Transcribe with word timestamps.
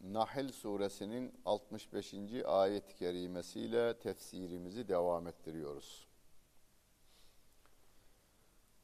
Nahl 0.00 0.48
suresinin 0.52 1.32
65. 1.44 2.14
ayet-i 2.44 2.94
kerimesiyle 2.94 3.98
tefsirimizi 3.98 4.88
devam 4.88 5.26
ettiriyoruz. 5.26 6.08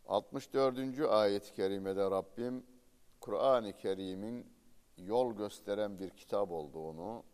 64. 0.06 1.00
ayet-i 1.00 1.54
kerimede 1.54 2.10
Rabbim 2.10 2.66
Kur'an-ı 3.20 3.76
Kerim'in 3.76 4.52
yol 4.96 5.36
gösteren 5.36 5.98
bir 5.98 6.10
kitap 6.10 6.50
olduğunu, 6.50 7.24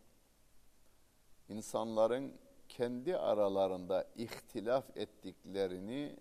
insanların 1.49 2.33
kendi 2.69 3.17
aralarında 3.17 4.07
ihtilaf 4.15 4.97
ettiklerini 4.97 6.19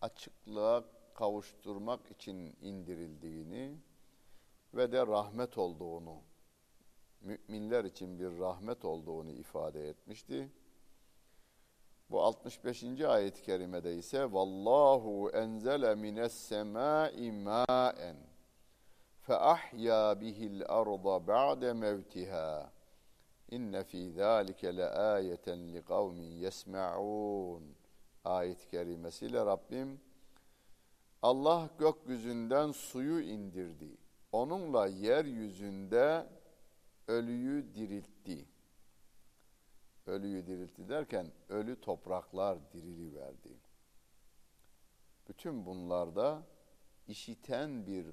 açıklığa 0.00 0.84
kavuşturmak 1.14 2.10
için 2.10 2.56
indirildiğini 2.60 3.76
ve 4.74 4.92
de 4.92 5.06
rahmet 5.06 5.58
olduğunu 5.58 6.22
müminler 7.20 7.84
için 7.84 8.18
bir 8.18 8.38
rahmet 8.38 8.84
olduğunu 8.84 9.30
ifade 9.30 9.88
etmişti. 9.88 10.48
Bu 12.10 12.22
65. 12.22 13.00
ayet-i 13.00 13.42
kerimede 13.42 13.94
ise 13.94 14.32
vallahu 14.32 15.30
enzele 15.30 15.94
mines 15.94 16.32
semai 16.32 17.32
ma'en 17.32 18.16
fe 19.20 19.34
ahya 19.34 20.20
bihil 20.20 20.62
arda 20.68 21.26
ba'de 21.26 21.72
mevtiha 21.72 22.72
inne 23.50 23.84
fi 23.84 24.10
zalike 24.10 24.76
le 24.76 24.88
ayeten 24.88 25.72
li 25.72 25.82
kavmin 25.82 26.32
yesma'un 26.44 27.62
ayet-i 28.24 28.68
kerimesiyle 28.68 29.46
Rabbim 29.46 30.00
Allah 31.22 31.68
gökyüzünden 31.78 32.72
suyu 32.72 33.20
indirdi. 33.20 33.96
Onunla 34.32 34.86
yeryüzünde 34.86 36.26
ölüyü 37.08 37.74
diriltti. 37.74 38.48
Ölüyü 40.06 40.46
diriltti 40.46 40.88
derken 40.88 41.32
ölü 41.48 41.80
topraklar 41.80 42.72
dirili 42.72 43.14
verdi. 43.14 43.60
Bütün 45.28 45.66
bunlarda 45.66 46.42
işiten 47.08 47.86
bir 47.86 48.06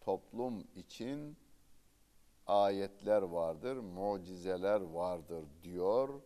toplum 0.00 0.66
için 0.76 1.36
ayetler 2.46 3.22
vardır, 3.22 3.76
mucizeler 3.76 4.80
vardır 4.80 5.44
diyor 5.62 6.20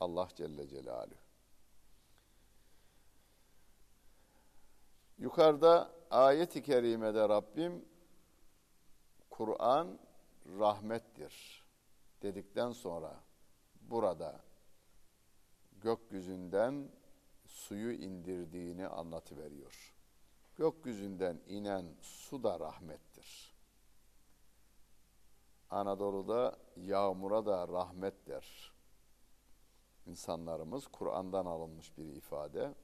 Allah 0.00 0.28
Celle 0.34 0.68
Celaluhu. 0.68 1.14
Yukarıda 5.18 5.92
ayet-i 6.10 6.62
kerimede 6.62 7.28
Rabbim 7.28 7.84
Kur'an 9.30 9.98
rahmettir 10.58 11.65
dedikten 12.22 12.72
sonra 12.72 13.20
burada 13.80 14.40
gökyüzünden 15.80 16.88
suyu 17.46 17.92
indirdiğini 17.92 18.88
anlatıveriyor. 18.88 19.96
Gökyüzünden 20.56 21.40
inen 21.46 21.86
su 22.00 22.42
da 22.42 22.60
rahmettir. 22.60 23.56
Anadolu'da 25.70 26.56
yağmura 26.76 27.46
da 27.46 27.68
rahmet 27.68 28.26
der. 28.26 28.72
İnsanlarımız 30.06 30.86
Kur'an'dan 30.86 31.46
alınmış 31.46 31.98
bir 31.98 32.04
ifade. 32.04 32.74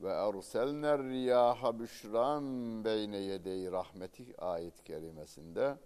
Ve 0.00 0.08
erselner 0.08 1.02
riyaha 1.02 1.78
büşran 1.78 2.44
beyne 2.84 3.16
yedey 3.16 3.72
rahmeti 3.72 4.40
ayet 4.40 4.84
kerimesinde 4.84 5.78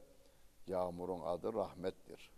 yağmurun 0.67 1.21
adı 1.21 1.55
rahmettir. 1.55 2.31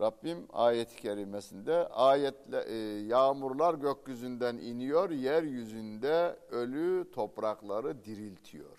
Rabbim 0.00 0.46
ayet-i 0.52 0.96
kerimesinde 0.96 1.88
ayetle 1.88 2.62
e, 2.62 2.76
yağmurlar 3.06 3.74
gökyüzünden 3.74 4.56
iniyor, 4.56 5.10
yeryüzünde 5.10 6.38
ölü 6.50 7.10
toprakları 7.12 8.04
diriltiyor. 8.04 8.78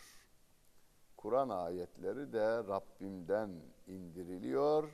Kur'an 1.17 1.49
ayetleri 1.49 2.33
de 2.33 2.57
Rabbimden 2.57 3.49
indiriliyor, 3.87 4.89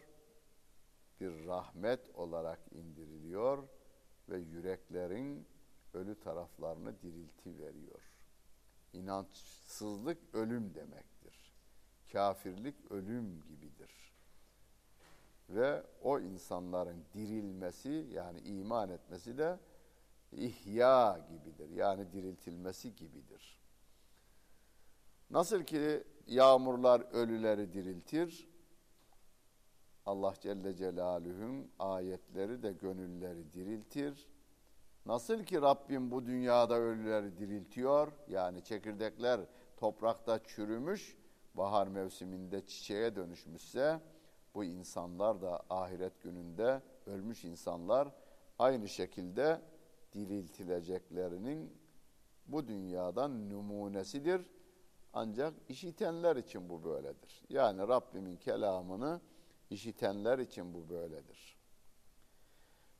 bir 1.19 1.47
rahmet 1.47 2.15
olarak 2.15 2.59
indiriliyor 2.71 3.63
ve 4.29 4.37
yüreklerin 4.37 5.47
ölü 5.93 6.19
taraflarını 6.19 7.01
dirilti 7.01 7.59
veriyor. 7.59 8.01
İnançsızlık 8.93 10.17
ölüm 10.33 10.75
demektir. 10.75 11.12
Kafirlik 12.13 12.91
ölüm 12.91 13.41
gibidir 13.41 14.13
ve 15.49 15.83
o 16.01 16.19
insanların 16.19 17.05
dirilmesi 17.13 18.07
yani 18.11 18.39
iman 18.39 18.89
etmesi 18.89 19.37
de 19.37 19.59
ihya 20.31 21.19
gibidir. 21.29 21.69
Yani 21.69 22.11
diriltilmesi 22.11 22.95
gibidir. 22.95 23.59
Nasıl 25.29 25.63
ki 25.63 26.03
yağmurlar 26.27 27.01
ölüleri 27.11 27.73
diriltir, 27.73 28.49
Allah 30.05 30.33
Celle 30.41 30.75
Celaluhu'nun 30.75 31.71
ayetleri 31.79 32.63
de 32.63 32.71
gönülleri 32.71 33.53
diriltir. 33.53 34.27
Nasıl 35.05 35.43
ki 35.43 35.61
Rabbim 35.61 36.11
bu 36.11 36.25
dünyada 36.25 36.75
ölüleri 36.75 37.37
diriltiyor, 37.37 38.11
yani 38.27 38.63
çekirdekler 38.63 39.41
toprakta 39.77 40.43
çürümüş, 40.43 41.17
bahar 41.53 41.87
mevsiminde 41.87 42.65
çiçeğe 42.65 43.15
dönüşmüşse, 43.15 44.01
bu 44.55 44.63
insanlar 44.63 45.41
da 45.41 45.63
ahiret 45.69 46.21
gününde 46.21 46.81
ölmüş 47.05 47.45
insanlar 47.45 48.07
aynı 48.59 48.89
şekilde 48.89 49.61
diriltileceklerinin 50.13 51.77
bu 52.47 52.67
dünyadan 52.67 53.49
numunesidir. 53.49 54.41
Ancak 55.13 55.53
işitenler 55.69 56.35
için 56.35 56.69
bu 56.69 56.83
böyledir. 56.83 57.45
Yani 57.49 57.87
Rabbimin 57.87 58.37
kelamını 58.37 59.21
işitenler 59.69 60.39
için 60.39 60.73
bu 60.73 60.89
böyledir. 60.89 61.57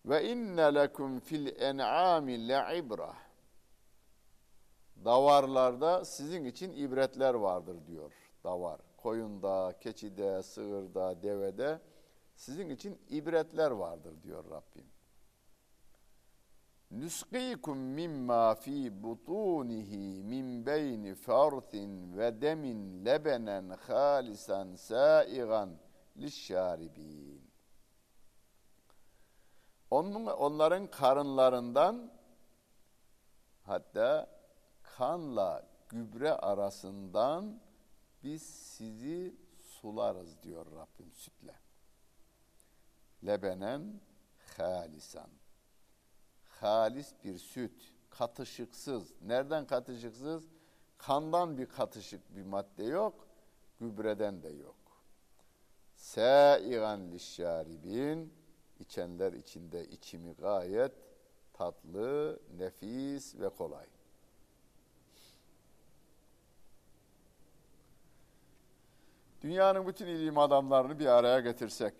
Ve 0.05 0.31
inne 0.31 0.75
lekum 0.75 1.19
fil 1.19 1.61
en'ami 1.61 2.47
le'ibra. 2.47 3.13
Davarlarda 5.05 6.05
sizin 6.05 6.45
için 6.45 6.71
ibretler 6.71 7.33
vardır 7.33 7.77
diyor 7.87 8.22
davar 8.43 8.81
koyunda, 8.97 9.73
keçide, 9.79 10.43
sığırda, 10.43 11.23
devede 11.23 11.81
sizin 12.35 12.69
için 12.69 12.99
ibretler 13.09 13.71
vardır 13.71 14.23
diyor 14.23 14.43
Rabbim. 14.49 14.85
Nusqikum 16.91 17.77
mimma 17.77 18.55
fi 18.55 19.03
butunihi 19.03 20.23
min 20.23 20.65
beyni 20.65 21.15
farthin 21.15 22.17
ve 22.17 22.41
demin 22.41 23.05
lebenen 23.05 23.69
halisan 23.69 24.75
saigan 24.75 25.69
lişşaribin. 26.17 27.51
Onun, 29.91 30.25
onların 30.25 30.87
karınlarından 30.87 32.11
hatta 33.63 34.29
kanla 34.83 35.67
gübre 35.89 36.33
arasından 36.33 37.61
biz 38.23 38.41
sizi 38.41 39.35
sularız 39.59 40.43
diyor 40.43 40.65
Rabbim 40.65 41.11
sütle. 41.13 41.55
Lebenen 43.25 44.01
halisan. 44.57 45.29
Halis 46.43 47.13
bir 47.23 47.37
süt, 47.37 47.93
katışıksız. 48.09 49.13
Nereden 49.21 49.67
katışıksız? 49.67 50.43
Kandan 50.97 51.57
bir 51.57 51.65
katışık 51.65 52.35
bir 52.35 52.43
madde 52.43 52.83
yok, 52.83 53.27
gübreden 53.79 54.43
de 54.43 54.49
yok. 54.49 54.75
Sâigan 55.95 57.11
lişşaribin, 57.11 58.33
içenler 58.79 59.33
içinde 59.33 59.87
içimi 59.87 60.33
gayet 60.33 60.91
tatlı, 61.53 62.39
nefis 62.57 63.35
ve 63.35 63.49
kolay. 63.49 63.87
Dünyanın 69.43 69.87
bütün 69.87 70.07
ilim 70.07 70.37
adamlarını 70.37 70.99
bir 70.99 71.05
araya 71.05 71.39
getirsek, 71.39 71.93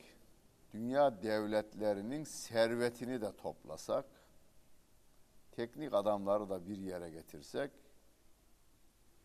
dünya 0.74 1.24
devletlerinin 1.24 2.24
servetini 2.24 3.22
de 3.22 3.36
toplasak, 3.36 4.06
teknik 5.52 5.94
adamları 5.94 6.50
da 6.50 6.68
bir 6.68 6.78
yere 6.78 7.10
getirsek, 7.10 7.72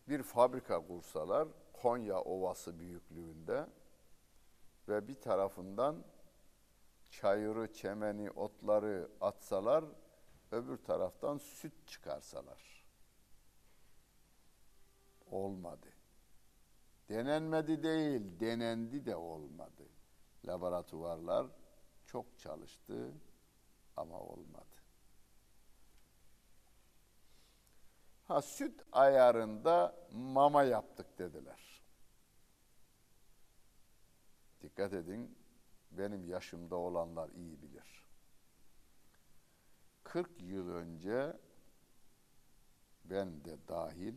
bir 0.08 0.22
fabrika 0.22 0.86
kursalar 0.86 1.48
Konya 1.72 2.20
Ovası 2.20 2.78
büyüklüğünde 2.78 3.66
ve 4.88 5.08
bir 5.08 5.20
tarafından 5.20 6.04
çayırı, 7.10 7.72
çemeni, 7.72 8.30
otları 8.30 9.08
atsalar, 9.20 9.84
öbür 10.52 10.76
taraftan 10.76 11.38
süt 11.38 11.72
çıkarsalar. 11.86 12.84
Olmadı. 15.30 15.97
Denenmedi 17.08 17.82
değil, 17.82 18.40
denendi 18.40 19.06
de 19.06 19.16
olmadı. 19.16 19.88
Laboratuvarlar 20.46 21.46
çok 22.06 22.38
çalıştı 22.38 23.12
ama 23.96 24.20
olmadı. 24.20 24.78
Ha 28.24 28.42
süt 28.42 28.82
ayarında 28.92 30.08
mama 30.12 30.62
yaptık 30.62 31.18
dediler. 31.18 31.82
Dikkat 34.60 34.92
edin, 34.92 35.38
benim 35.90 36.24
yaşımda 36.24 36.76
olanlar 36.76 37.30
iyi 37.30 37.62
bilir. 37.62 38.04
40 40.04 40.42
yıl 40.42 40.70
önce 40.70 41.36
ben 43.04 43.44
de 43.44 43.68
dahil 43.68 44.14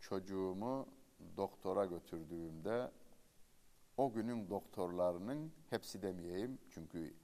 çocuğumu 0.00 0.95
doktora 1.36 1.86
götürdüğümde 1.86 2.90
o 3.96 4.12
günün 4.12 4.50
doktorlarının 4.50 5.52
hepsi 5.70 6.02
demeyeyim 6.02 6.58
çünkü 6.70 7.14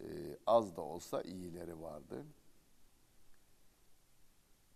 e, 0.00 0.06
az 0.46 0.76
da 0.76 0.82
olsa 0.82 1.22
iyileri 1.22 1.80
vardı. 1.80 2.26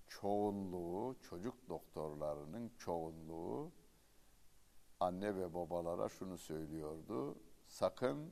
Çoğunluğu, 0.08 1.16
çocuk 1.22 1.68
doktorlarının 1.68 2.72
çoğunluğu 2.78 3.72
anne 5.00 5.36
ve 5.36 5.54
babalara 5.54 6.08
şunu 6.08 6.38
söylüyordu. 6.38 7.38
Sakın 7.66 8.30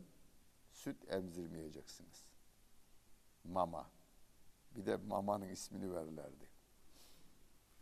süt 0.73 1.13
emzirmeyeceksiniz. 1.13 2.25
Mama. 3.45 3.91
Bir 4.77 4.87
de 4.87 4.97
mamanın 4.97 5.49
ismini 5.49 5.95
verirlerdi. 5.95 6.49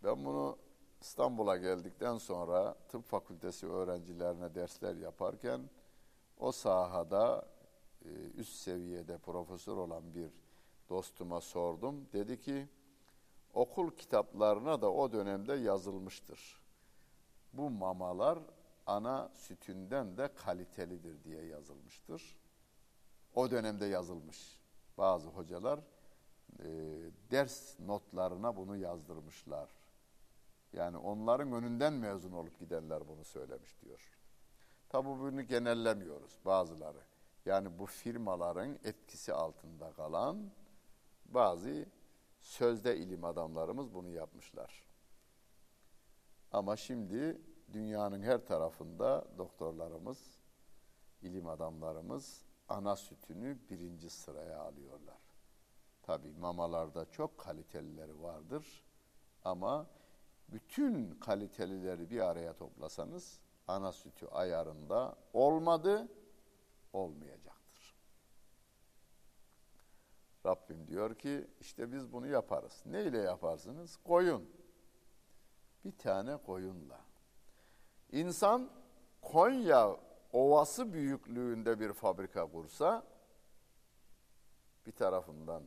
Ben 0.05 0.25
bunu 0.25 0.58
İstanbul'a 1.00 1.56
geldikten 1.56 2.18
sonra 2.18 2.74
tıp 2.88 3.04
fakültesi 3.04 3.66
öğrencilerine 3.66 4.54
dersler 4.54 4.94
yaparken 4.94 5.60
o 6.38 6.52
sahada 6.52 7.48
e, 8.04 8.08
üst 8.36 8.52
seviyede 8.52 9.18
profesör 9.18 9.76
olan 9.76 10.14
bir 10.14 10.30
dostuma 10.88 11.40
sordum. 11.40 12.08
Dedi 12.12 12.40
ki 12.40 12.68
okul 13.54 13.90
kitaplarına 13.90 14.82
da 14.82 14.92
o 14.92 15.12
dönemde 15.12 15.54
yazılmıştır. 15.54 16.60
Bu 17.52 17.70
mamalar 17.70 18.38
ana 18.86 19.30
sütünden 19.34 20.16
de 20.16 20.34
kalitelidir 20.34 21.24
diye 21.24 21.44
yazılmıştır. 21.44 22.36
O 23.34 23.50
dönemde 23.50 23.86
yazılmış. 23.86 24.58
Bazı 24.98 25.28
hocalar 25.28 25.80
e, 26.58 26.66
ders 27.30 27.80
notlarına 27.80 28.56
bunu 28.56 28.76
yazdırmışlar. 28.76 29.77
Yani 30.73 30.97
onların 30.97 31.53
önünden 31.53 31.93
mezun 31.93 32.32
olup 32.32 32.59
gidenler 32.59 33.09
bunu 33.09 33.25
söylemiş 33.25 33.81
diyor. 33.82 34.19
Tabi 34.88 35.09
bunu 35.09 35.43
genellemiyoruz 35.43 36.38
bazıları. 36.44 37.00
Yani 37.47 37.79
bu 37.79 37.87
firmaların 37.87 38.79
etkisi 38.85 39.32
altında 39.32 39.93
kalan 39.93 40.50
bazı 41.25 41.87
sözde 42.41 42.97
ilim 42.97 43.25
adamlarımız 43.25 43.94
bunu 43.94 44.09
yapmışlar. 44.09 44.85
Ama 46.53 46.76
şimdi 46.76 47.41
dünyanın 47.73 48.23
her 48.23 48.47
tarafında 48.47 49.25
doktorlarımız, 49.38 50.38
ilim 51.23 51.47
adamlarımız 51.47 52.44
ana 52.69 52.97
sütünü 52.97 53.59
birinci 53.70 54.11
sıraya 54.11 54.61
alıyorlar. 54.61 55.19
Tabi 56.03 56.32
mamalarda 56.32 57.11
çok 57.11 57.38
kalitelileri 57.38 58.23
vardır 58.23 58.85
ama 59.44 59.87
bütün 60.48 61.10
kalitelileri 61.10 62.10
bir 62.10 62.20
araya 62.20 62.52
toplasanız 62.52 63.40
ana 63.68 63.92
sütü 63.92 64.26
ayarında 64.26 65.16
olmadı, 65.32 66.08
olmayacaktır. 66.92 67.96
Rabbim 70.46 70.88
diyor 70.88 71.14
ki 71.14 71.46
işte 71.60 71.92
biz 71.92 72.12
bunu 72.12 72.26
yaparız. 72.26 72.82
Ne 72.86 73.04
ile 73.04 73.18
yaparsınız? 73.18 73.96
Koyun. 73.96 74.50
Bir 75.84 75.98
tane 75.98 76.36
koyunla. 76.36 77.00
İnsan 78.12 78.70
Konya 79.22 79.96
ovası 80.32 80.92
büyüklüğünde 80.92 81.80
bir 81.80 81.92
fabrika 81.92 82.46
kursa 82.46 83.06
bir 84.86 84.92
tarafından 84.92 85.62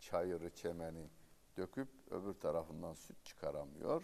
çayırı, 0.00 0.54
çemeni 0.54 1.10
döküp 1.56 1.88
öbür 2.10 2.34
tarafından 2.34 2.94
süt 2.94 3.24
çıkaramıyor. 3.24 4.02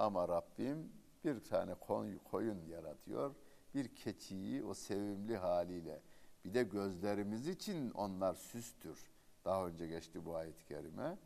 Ama 0.00 0.28
Rabbim 0.28 0.92
bir 1.24 1.44
tane 1.44 1.74
koyun 2.30 2.66
yaratıyor. 2.66 3.34
Bir 3.74 3.94
keçiyi 3.94 4.64
o 4.64 4.74
sevimli 4.74 5.36
haliyle 5.36 6.00
bir 6.44 6.54
de 6.54 6.62
gözlerimiz 6.62 7.48
için 7.48 7.90
onlar 7.90 8.34
süstür. 8.34 9.10
Daha 9.44 9.66
önce 9.66 9.86
geçti 9.86 10.24
bu 10.26 10.36
ayet-i 10.36 10.64
kerime. 10.64 11.18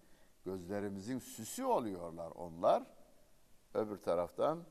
Gözlerimizin 0.45 1.19
süsü 1.19 1.65
oluyorlar 1.65 2.31
onlar. 2.31 2.83
Öbür 3.75 3.97
taraftan 3.97 4.65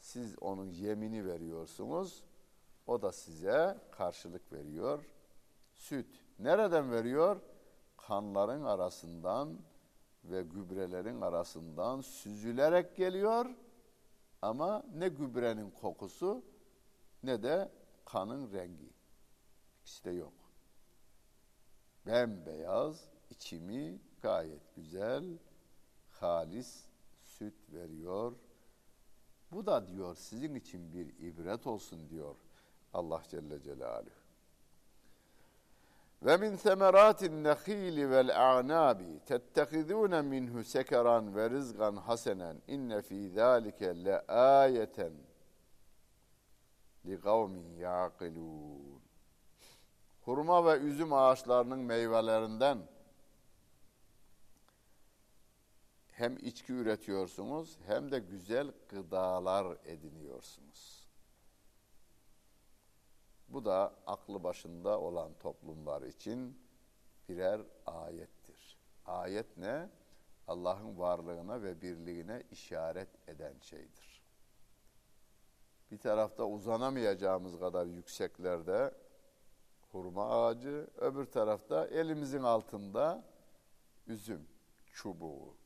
siz 0.00 0.42
onun 0.42 0.66
yemini 0.66 1.26
veriyorsunuz. 1.26 2.22
O 2.86 3.02
da 3.02 3.12
size 3.12 3.78
karşılık 3.90 4.52
veriyor. 4.52 5.04
Süt 5.74 6.20
nereden 6.38 6.92
veriyor? 6.92 7.40
Kanların 7.96 8.64
arasından 8.64 9.58
ve 10.24 10.42
gübrelerin 10.42 11.20
arasından 11.20 12.00
süzülerek 12.00 12.96
geliyor. 12.96 13.46
Ama 14.42 14.82
ne 14.94 15.08
gübrenin 15.08 15.70
kokusu 15.70 16.44
ne 17.22 17.42
de 17.42 17.70
kanın 18.04 18.52
rengi. 18.52 18.90
İkisi 19.80 20.04
de 20.04 20.10
yok. 20.10 20.32
Bembeyaz, 22.06 23.08
içimi 23.30 23.98
gayet 24.22 24.74
güzel, 24.76 25.24
halis 26.10 26.84
süt 27.22 27.54
veriyor. 27.72 28.32
Bu 29.52 29.66
da 29.66 29.88
diyor 29.88 30.14
sizin 30.14 30.54
için 30.54 30.92
bir 30.92 31.18
ibret 31.18 31.66
olsun 31.66 32.10
diyor 32.10 32.36
Allah 32.92 33.22
Celle 33.30 33.62
Celaluhu. 33.62 34.19
Ve 36.22 36.36
min 36.36 36.56
semeratin 36.56 37.44
nehili 37.44 38.10
vel 38.10 38.40
a'nabi 38.40 39.20
tettehizun 39.26 40.24
minhu 40.24 40.64
sekeran 40.64 41.36
ve 41.36 41.50
rizgan 41.50 41.96
hasenen 41.96 42.62
inne 42.68 43.02
fi 43.02 43.30
zalike 43.30 44.04
le 44.04 44.20
ayeten 44.26 45.12
li 47.06 47.20
kavmin 47.20 47.76
yaqilun. 47.76 49.02
Hurma 50.20 50.66
ve 50.66 50.78
üzüm 50.78 51.12
ağaçlarının 51.12 51.78
meyvelerinden 51.78 52.78
hem 56.12 56.36
içki 56.36 56.72
üretiyorsunuz 56.72 57.78
hem 57.86 58.10
de 58.10 58.18
güzel 58.18 58.72
gıdalar 58.88 59.76
ediniyorsunuz. 59.84 60.99
Bu 63.50 63.64
da 63.64 63.94
aklı 64.06 64.44
başında 64.44 65.00
olan 65.00 65.32
toplumlar 65.34 66.02
için 66.02 66.58
birer 67.28 67.60
ayettir. 67.86 68.78
Ayet 69.06 69.56
ne? 69.56 69.90
Allah'ın 70.48 70.98
varlığına 70.98 71.62
ve 71.62 71.82
birliğine 71.82 72.42
işaret 72.50 73.28
eden 73.28 73.54
şeydir. 73.60 74.22
Bir 75.90 75.98
tarafta 75.98 76.44
uzanamayacağımız 76.44 77.58
kadar 77.58 77.86
yükseklerde 77.86 78.94
hurma 79.92 80.46
ağacı, 80.46 80.86
öbür 80.96 81.26
tarafta 81.26 81.86
elimizin 81.86 82.42
altında 82.42 83.24
üzüm 84.06 84.48
çubuğu. 84.92 85.56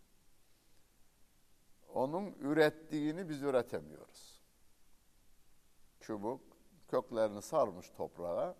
Onun 1.94 2.32
ürettiğini 2.32 3.28
biz 3.28 3.42
üretemiyoruz. 3.42 4.40
Çubuk 6.00 6.53
köklerini 6.94 7.42
sarmış 7.42 7.90
toprağa. 7.90 8.54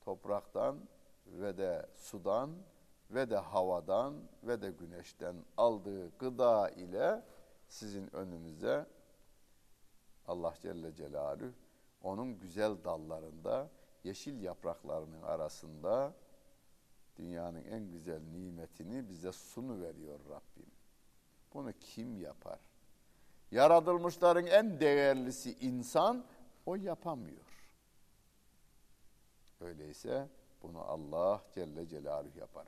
Topraktan 0.00 0.78
ve 1.26 1.58
de 1.58 1.86
sudan 1.96 2.50
ve 3.10 3.30
de 3.30 3.36
havadan 3.36 4.14
ve 4.42 4.62
de 4.62 4.70
güneşten 4.70 5.36
aldığı 5.56 6.18
gıda 6.18 6.70
ile 6.70 7.22
sizin 7.68 8.16
önünüze 8.16 8.86
Allah 10.26 10.54
Celle 10.62 10.94
Celaluhu 10.94 11.52
onun 12.02 12.38
güzel 12.38 12.84
dallarında 12.84 13.70
yeşil 14.04 14.42
yapraklarının 14.42 15.22
arasında 15.22 16.14
dünyanın 17.16 17.64
en 17.64 17.90
güzel 17.90 18.20
nimetini 18.22 19.08
bize 19.08 19.32
sunu 19.32 19.80
veriyor 19.80 20.18
Rabbim. 20.30 20.70
Bunu 21.54 21.72
kim 21.72 22.16
yapar? 22.16 22.58
Yaratılmışların 23.50 24.46
en 24.46 24.80
değerlisi 24.80 25.56
insan, 25.60 26.24
o 26.68 26.74
yapamıyor. 26.74 27.72
Öyleyse 29.60 30.28
bunu 30.62 30.78
Allah 30.78 31.42
Celle 31.54 31.86
Celaluhu 31.86 32.38
yapar. 32.38 32.66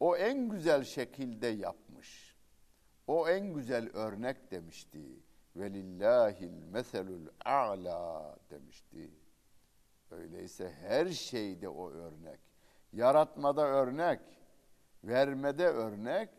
O 0.00 0.16
en 0.16 0.48
güzel 0.48 0.84
şekilde 0.84 1.46
yapmış. 1.46 2.36
O 3.06 3.28
en 3.28 3.54
güzel 3.54 3.90
örnek 3.92 4.50
demişti. 4.50 5.00
Velillahil 5.56 6.52
meselul 6.52 7.26
a'la 7.44 8.36
demişti. 8.50 9.10
Öyleyse 10.10 10.72
her 10.72 11.06
şeyde 11.06 11.68
o 11.68 11.90
örnek. 11.90 12.40
Yaratmada 12.92 13.66
örnek, 13.66 14.20
vermede 15.04 15.66
örnek. 15.66 16.30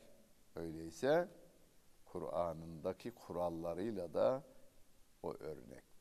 Öyleyse 0.55 1.27
Kur'an'ındaki 2.05 3.11
kurallarıyla 3.11 4.13
da 4.13 4.43
o 5.23 5.33
örnektir. 5.33 5.92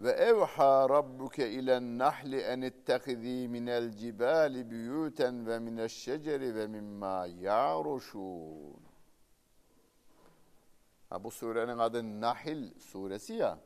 Ve 0.00 0.10
evha 0.10 0.88
rabbuke 0.88 1.50
ilen 1.50 1.98
nahli 1.98 2.40
en 2.40 2.60
ittehizî 2.60 3.48
minel 3.48 3.96
cibali 3.96 4.70
büyüten 4.70 5.46
ve 5.46 5.58
mineşşeceri 5.58 6.54
ve 6.54 6.66
mimma 6.66 7.26
ya'ruşun. 7.26 8.80
Ha, 11.08 11.24
bu 11.24 11.30
surenin 11.30 11.78
adı 11.78 12.20
Nahil 12.20 12.78
suresi 12.78 13.32
ya. 13.32 13.58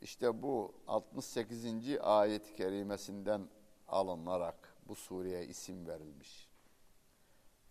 İşte 0.00 0.42
bu 0.42 0.74
68. 0.86 1.66
ayet-i 2.00 2.54
kerimesinden 2.54 3.48
alınarak 3.88 4.76
bu 4.88 4.94
sureye 4.94 5.46
isim 5.46 5.86
verilmiş. 5.86 6.48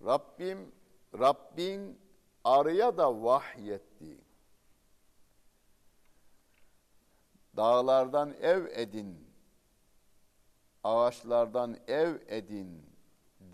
Rabbim, 0.05 0.71
Rabbin 1.19 1.99
arıya 2.43 2.97
da 2.97 3.23
vahyetti. 3.23 4.24
Dağlardan 7.57 8.33
ev 8.41 8.65
edin, 8.71 9.27
ağaçlardan 10.83 11.77
ev 11.87 12.15
edin 12.27 12.85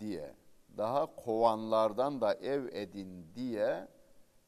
diye, 0.00 0.34
daha 0.76 1.16
kovanlardan 1.16 2.20
da 2.20 2.34
ev 2.34 2.66
edin 2.72 3.26
diye 3.34 3.88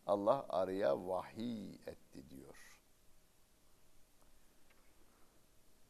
Allah 0.07 0.47
arıya 0.49 1.09
vahiy 1.09 1.75
etti 1.75 2.31
diyor. 2.31 2.81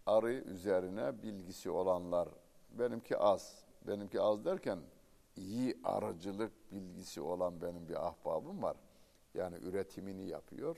Arı 0.07 0.33
üzerine 0.33 1.23
bilgisi 1.23 1.71
olanlar 1.71 2.29
benimki 2.71 3.19
az. 3.19 3.65
Benimki 3.87 4.21
az 4.21 4.45
derken 4.45 4.79
iyi 5.37 5.79
arıcılık 5.85 6.73
bilgisi 6.73 7.21
olan 7.21 7.61
benim 7.61 7.89
bir 7.89 8.07
ahbabım 8.07 8.63
var. 8.63 8.77
Yani 9.35 9.57
üretimini 9.57 10.29
yapıyor. 10.29 10.77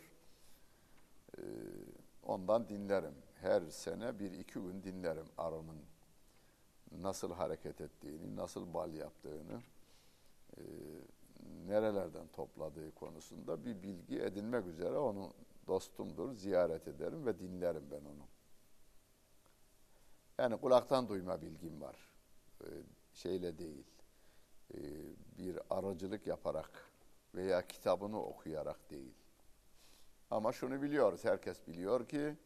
Ee, 1.39 1.43
ondan 2.27 2.69
dinlerim. 2.69 3.15
Her 3.41 3.63
sene 3.71 4.19
bir 4.19 4.33
iki 4.33 4.55
gün 4.55 4.83
dinlerim 4.83 5.27
arının 5.39 5.79
nasıl 6.93 7.33
hareket 7.33 7.81
ettiğini, 7.81 8.37
nasıl 8.37 8.75
bal 8.75 8.95
yaptığını, 8.95 9.63
e, 10.57 10.63
nerelerden 11.67 12.27
topladığı 12.27 12.95
konusunda 12.95 13.65
bir 13.65 13.83
bilgi 13.83 14.21
edinmek 14.21 14.67
üzere 14.67 14.99
onu 14.99 15.33
dostumdur, 15.67 16.33
ziyaret 16.33 16.89
ederim 16.89 17.27
ve 17.27 17.39
dinlerim 17.39 17.85
ben 17.91 18.05
onu. 18.05 18.27
Yani 20.39 20.57
kulaktan 20.57 21.09
duyma 21.09 21.43
bilgim 21.43 21.81
var. 21.81 21.97
Ee, 22.65 22.67
şeyle 23.15 23.59
değil. 23.59 23.87
Ee, 24.75 24.79
bir 25.39 25.59
aracılık 25.71 26.27
yaparak 26.27 26.91
veya 27.35 27.67
kitabını 27.67 28.23
okuyarak 28.23 28.91
değil. 28.91 29.15
Ama 30.31 30.53
şunu 30.53 30.83
biliyoruz, 30.83 31.25
herkes 31.25 31.67
biliyor 31.67 32.09
ki 32.09 32.37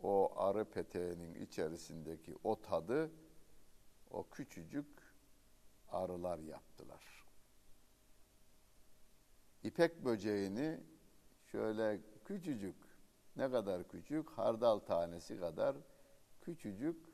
o 0.00 0.32
arı 0.36 0.64
peteğinin 0.64 1.34
içerisindeki 1.34 2.34
o 2.44 2.60
tadı 2.60 3.10
o 4.10 4.28
küçücük 4.28 4.86
arılar 5.88 6.38
yaptılar. 6.38 7.24
İpek 9.62 10.04
böceğini 10.04 10.80
şöyle 11.44 12.00
küçücük, 12.24 12.76
ne 13.36 13.50
kadar 13.50 13.88
küçük, 13.88 14.30
hardal 14.30 14.78
tanesi 14.78 15.40
kadar 15.40 15.76
küçücük 16.40 17.06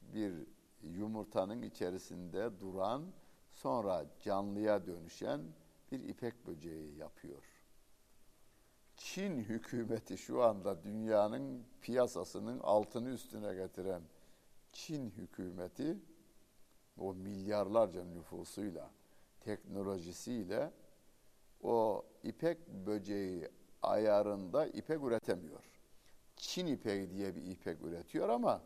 bir 0.00 0.46
yumurtanın 0.82 1.62
içerisinde 1.62 2.60
duran 2.60 3.12
sonra 3.52 4.06
canlıya 4.20 4.86
dönüşen 4.86 5.40
bir 5.90 6.00
ipek 6.00 6.46
böceği 6.46 6.96
yapıyor. 6.96 7.51
Çin 9.04 9.38
hükümeti 9.38 10.18
şu 10.18 10.42
anda 10.42 10.82
dünyanın 10.82 11.64
piyasasının 11.80 12.60
altını 12.60 13.08
üstüne 13.08 13.54
getiren 13.54 14.02
Çin 14.72 15.10
hükümeti 15.10 15.98
o 16.98 17.14
milyarlarca 17.14 18.04
nüfusuyla, 18.04 18.90
teknolojisiyle 19.40 20.72
o 21.62 22.04
ipek 22.22 22.68
böceği 22.68 23.48
ayarında 23.82 24.66
ipek 24.66 25.02
üretemiyor. 25.04 25.64
Çin 26.36 26.66
ipeği 26.66 27.10
diye 27.10 27.36
bir 27.36 27.46
ipek 27.46 27.82
üretiyor 27.82 28.28
ama 28.28 28.62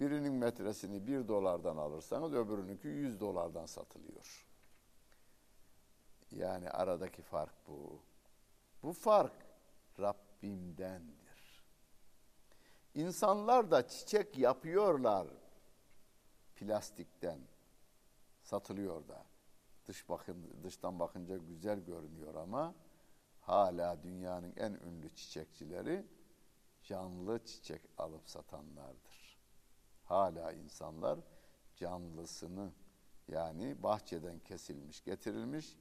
Birinin 0.00 0.32
metresini 0.32 1.06
bir 1.06 1.28
dolardan 1.28 1.76
alırsanız 1.76 2.34
öbürününki 2.34 2.88
yüz 2.88 3.20
dolardan 3.20 3.66
satılıyor. 3.66 4.46
Yani 6.30 6.70
aradaki 6.70 7.22
fark 7.22 7.52
bu. 7.68 8.00
Bu 8.82 8.92
fark 8.92 9.46
Rabbimdendir. 9.98 11.64
İnsanlar 12.94 13.70
da 13.70 13.88
çiçek 13.88 14.38
yapıyorlar 14.38 15.28
plastikten. 16.56 17.40
Satılıyor 18.42 19.08
da. 19.08 19.24
Dış 19.86 20.08
bakın 20.08 20.62
dıştan 20.62 20.98
bakınca 20.98 21.36
güzel 21.36 21.80
görünüyor 21.80 22.34
ama 22.34 22.74
hala 23.40 24.02
dünyanın 24.02 24.52
en 24.56 24.72
ünlü 24.72 25.14
çiçekçileri 25.14 26.06
canlı 26.82 27.44
çiçek 27.44 27.82
alıp 27.98 28.28
satanlardır 28.28 29.30
hala 30.10 30.52
insanlar 30.52 31.18
canlısını 31.76 32.72
yani 33.28 33.82
bahçeden 33.82 34.38
kesilmiş 34.38 35.04
getirilmiş 35.04 35.76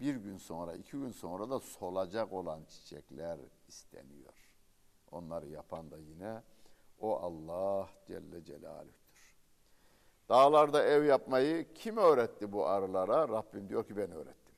bir 0.00 0.14
gün 0.14 0.36
sonra 0.36 0.74
iki 0.74 0.92
gün 0.92 1.10
sonra 1.10 1.50
da 1.50 1.60
solacak 1.60 2.32
olan 2.32 2.64
çiçekler 2.68 3.38
isteniyor. 3.68 4.34
Onları 5.10 5.46
yapan 5.46 5.90
da 5.90 5.98
yine 5.98 6.42
o 7.00 7.16
Allah 7.16 7.88
Celle 8.06 8.44
Celaluh'tür. 8.44 9.34
Dağlarda 10.28 10.84
ev 10.84 11.04
yapmayı 11.04 11.74
kim 11.74 11.96
öğretti 11.96 12.52
bu 12.52 12.66
arılara? 12.66 13.28
Rabbim 13.28 13.68
diyor 13.68 13.86
ki 13.86 13.96
ben 13.96 14.10
öğrettim. 14.10 14.54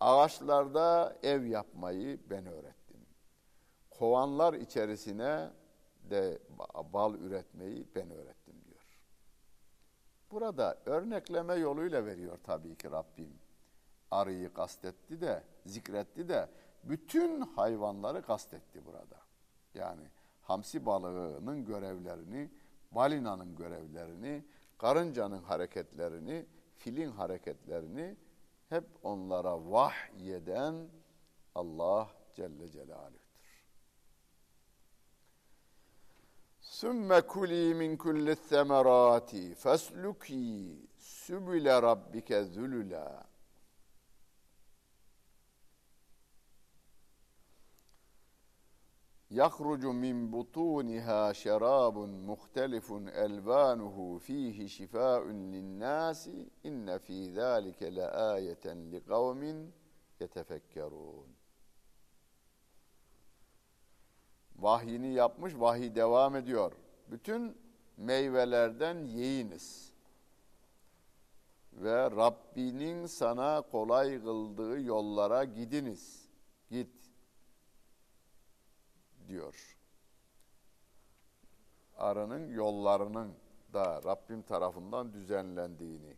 Ağaçlarda 0.00 1.16
ev 1.22 1.44
yapmayı 1.44 2.20
ben 2.30 2.46
öğrettim. 2.46 3.06
Kovanlar 3.90 4.54
içerisine 4.54 5.50
de 6.10 6.38
bal 6.92 7.14
üretmeyi 7.14 7.86
ben 7.94 8.10
öğrettim 8.10 8.54
diyor. 8.64 9.00
Burada 10.30 10.78
örnekleme 10.86 11.54
yoluyla 11.54 12.06
veriyor 12.06 12.38
tabii 12.44 12.76
ki 12.76 12.90
Rabbim. 12.90 13.45
Arıyı 14.10 14.52
kastetti 14.52 15.20
de, 15.20 15.42
zikretti 15.66 16.28
de 16.28 16.48
bütün 16.84 17.40
hayvanları 17.40 18.22
kastetti 18.22 18.86
burada. 18.86 19.20
Yani 19.74 20.10
hamsi 20.42 20.86
balığının 20.86 21.64
görevlerini, 21.64 22.50
balinanın 22.92 23.56
görevlerini, 23.56 24.44
karıncanın 24.78 25.42
hareketlerini, 25.42 26.46
filin 26.76 27.10
hareketlerini 27.10 28.16
hep 28.68 28.84
onlara 29.02 29.70
vahyeden 29.70 30.88
Allah 31.54 32.08
Celle 32.34 32.68
Celaluhu. 32.68 33.26
Sümme 36.60 37.20
kuli 37.20 37.74
min 37.74 37.96
kulli 37.96 38.36
semerati 38.36 39.54
fesluki 39.54 40.76
sübüle 40.98 41.82
rabbike 41.82 42.44
zulüla. 42.44 43.26
يخرج 49.35 49.85
من 49.85 50.31
بطونها 50.31 51.33
شراب 51.33 51.97
مختلف 51.97 52.91
ألوانه 53.07 54.17
فيه 54.17 54.67
شفاء 54.67 55.23
للناس 55.27 56.29
إن 56.65 56.97
في 56.97 57.29
ذلك 57.29 57.83
لآية 57.83 58.65
لقوم 58.65 59.71
يتفكرون 60.21 61.41
Vahyini 64.61 65.13
yapmış, 65.13 65.53
vahiy 65.59 65.95
devam 65.95 66.35
ediyor. 66.35 66.71
Bütün 67.11 67.57
meyvelerden 67.97 69.05
yiyiniz. 69.05 69.93
Ve 71.73 72.11
Rabbinin 72.11 73.05
sana 73.05 73.61
kolay 73.61 74.21
kıldığı 74.21 74.81
yollara 74.81 75.43
gidiniz. 75.43 76.29
Git 76.71 77.04
diyor. 79.28 79.76
Arının 81.96 82.48
yollarının 82.48 83.34
da 83.72 84.02
Rabbim 84.04 84.42
tarafından 84.42 85.12
düzenlendiğini, 85.12 86.16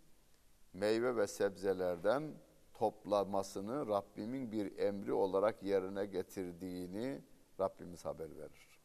meyve 0.72 1.16
ve 1.16 1.26
sebzelerden 1.26 2.34
toplamasını 2.74 3.86
Rabbimin 3.86 4.52
bir 4.52 4.78
emri 4.78 5.12
olarak 5.12 5.62
yerine 5.62 6.06
getirdiğini 6.06 7.22
Rabbimiz 7.60 8.04
haber 8.04 8.36
verir. 8.36 8.80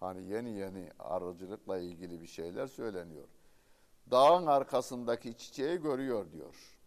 Hani 0.00 0.22
yeni 0.22 0.50
yeni 0.50 0.90
arıcılıkla 0.98 1.78
ilgili 1.78 2.20
bir 2.20 2.26
şeyler 2.26 2.66
söyleniyor. 2.66 3.28
Dağın 4.10 4.46
arkasındaki 4.46 5.36
çiçeği 5.36 5.78
görüyor 5.78 6.32
diyor. 6.32 6.78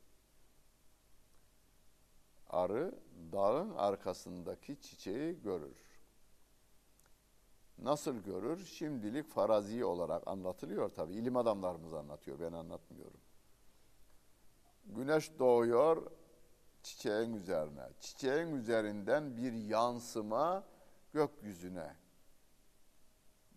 Arı 2.50 2.96
dağın 3.32 3.70
arkasındaki 3.76 4.82
çiçeği 4.82 5.42
görür. 5.44 5.89
Nasıl 7.84 8.16
görür? 8.18 8.66
Şimdilik 8.66 9.30
farazi 9.30 9.86
olarak 9.86 10.28
anlatılıyor 10.28 10.90
tabi. 10.90 11.14
İlim 11.14 11.38
adamlarımız 11.38 11.94
anlatıyor, 11.94 12.40
ben 12.40 12.54
anlatmıyorum. 12.54 13.20
Güneş 14.86 15.40
doğuyor 15.40 16.12
çiçeğin 16.84 17.34
üzerine. 17.34 17.90
Çiçeğin 18.00 18.56
üzerinden 18.56 19.38
bir 19.38 19.54
yansıma 19.54 20.64
gökyüzüne 21.14 21.96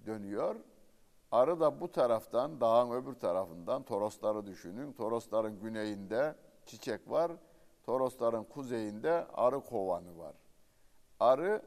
dönüyor. 0.07 0.57
Arı 1.33 1.61
da 1.61 1.81
bu 1.81 1.93
taraftan, 1.93 2.61
dağın 2.61 2.91
öbür 2.91 3.15
tarafından 3.15 3.83
Torosları 3.83 4.47
düşünün. 4.47 4.93
Torosların 4.93 5.61
güneyinde 5.61 6.35
çiçek 6.67 7.11
var. 7.11 7.33
Torosların 7.83 8.45
kuzeyinde 8.45 9.27
arı 9.35 9.61
kovanı 9.61 10.19
var. 10.19 10.35
Arı 11.21 11.63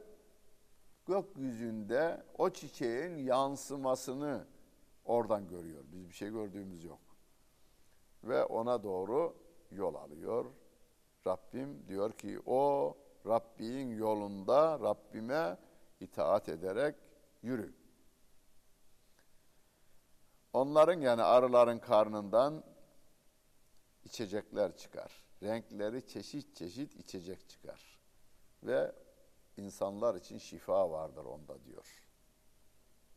gökyüzünde 1.06 2.22
o 2.38 2.50
çiçeğin 2.50 3.16
yansımasını 3.16 4.46
oradan 5.04 5.48
görüyor. 5.48 5.84
Biz 5.92 6.08
bir 6.08 6.14
şey 6.14 6.30
gördüğümüz 6.30 6.84
yok. 6.84 7.00
Ve 8.24 8.44
ona 8.44 8.82
doğru 8.82 9.36
yol 9.70 9.94
alıyor. 9.94 10.46
Rabbim 11.26 11.88
diyor 11.88 12.12
ki 12.12 12.40
o 12.46 12.96
Rabbin 13.26 13.96
yolunda 13.96 14.80
Rabbime 14.80 15.56
itaat 16.00 16.48
ederek 16.48 16.94
yürü. 17.42 17.74
Onların 20.52 21.00
yani 21.00 21.22
arıların 21.22 21.78
karnından 21.78 22.64
içecekler 24.04 24.76
çıkar. 24.76 25.24
Renkleri 25.42 26.06
çeşit 26.06 26.56
çeşit 26.56 26.96
içecek 26.96 27.48
çıkar. 27.48 27.98
Ve 28.62 28.92
insanlar 29.56 30.14
için 30.14 30.38
şifa 30.38 30.90
vardır 30.90 31.24
onda 31.24 31.64
diyor. 31.64 32.06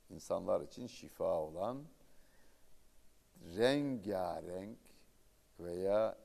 İnsanlar 0.10 0.62
için 0.62 0.88
şifa 0.88 1.39
olan 1.39 1.84
rengarenk 3.58 4.79
veya 5.60 6.17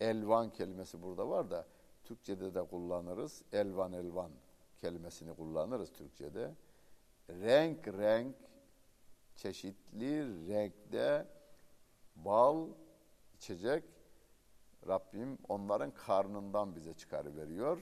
elvan 0.00 0.50
kelimesi 0.50 1.02
burada 1.02 1.28
var 1.28 1.50
da 1.50 1.66
Türkçe'de 2.04 2.54
de 2.54 2.62
kullanırız. 2.66 3.42
Elvan 3.52 3.92
elvan 3.92 4.30
kelimesini 4.78 5.36
kullanırız 5.36 5.92
Türkçe'de. 5.92 6.54
Renk 7.30 7.88
renk 7.88 8.36
çeşitli 9.36 10.48
renkte 10.48 11.26
bal 12.16 12.68
içecek 13.36 13.84
Rabbim 14.88 15.38
onların 15.48 15.90
karnından 15.90 16.76
bize 16.76 16.94
çıkarıveriyor. 16.94 17.78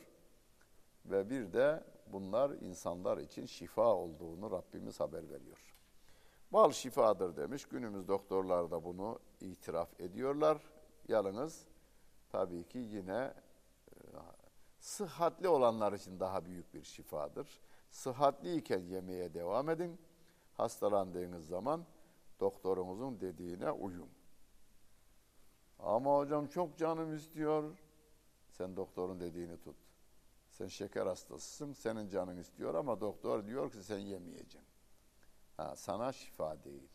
Ve 1.05 1.31
bir 1.31 1.53
de 1.53 1.85
bunlar 2.07 2.51
insanlar 2.51 3.19
için 3.19 3.47
şifa 3.47 3.95
olduğunu 3.95 4.51
Rabbimiz 4.51 5.01
haber 5.01 5.31
veriyor. 5.31 5.77
Bal 6.53 6.71
şifadır 6.71 7.37
demiş. 7.37 7.65
Günümüz 7.65 8.09
doktorlar 8.09 8.71
da 8.71 8.85
bunu 8.85 9.19
itiraf 9.41 10.01
ediyorlar. 10.01 10.63
Yalnız 11.09 11.67
tabii 12.29 12.65
ki 12.65 12.79
yine 12.79 13.35
e, 13.89 13.97
sıhhatli 14.79 15.49
olanlar 15.49 15.93
için 15.93 16.21
daha 16.21 16.47
büyük 16.47 16.75
bir 16.75 16.83
şifadır. 16.83 17.61
Sıhhatliyken 17.91 18.81
yemeye 18.81 19.35
devam 19.35 19.71
edin. 19.71 20.01
Hastalandığınız 20.53 21.49
zaman 21.49 21.85
doktorunuzun 22.41 23.21
dediğine 23.21 23.71
uyun. 23.71 24.09
Ama 25.79 26.17
hocam 26.17 26.47
çok 26.47 26.79
canım 26.79 27.15
istiyor. 27.15 27.79
Sen 28.51 28.77
doktorun 28.77 29.21
dediğini 29.21 29.61
tut. 29.61 29.77
Sen 30.61 30.68
şeker 30.68 31.07
hastasısın, 31.07 31.73
senin 31.73 32.09
canın 32.09 32.37
istiyor 32.37 32.75
ama 32.75 33.01
doktor 33.01 33.46
diyor 33.46 33.70
ki 33.73 33.83
sen 33.83 33.99
yemeyeceksin. 33.99 34.62
Ha, 35.57 35.77
sana 35.77 36.12
şifa 36.12 36.64
değil. 36.64 36.88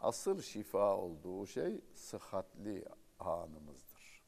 Asıl 0.00 0.42
şifa 0.42 0.96
olduğu 0.96 1.46
şey 1.46 1.80
sıhhatli 1.94 2.84
anımızdır. 3.18 4.22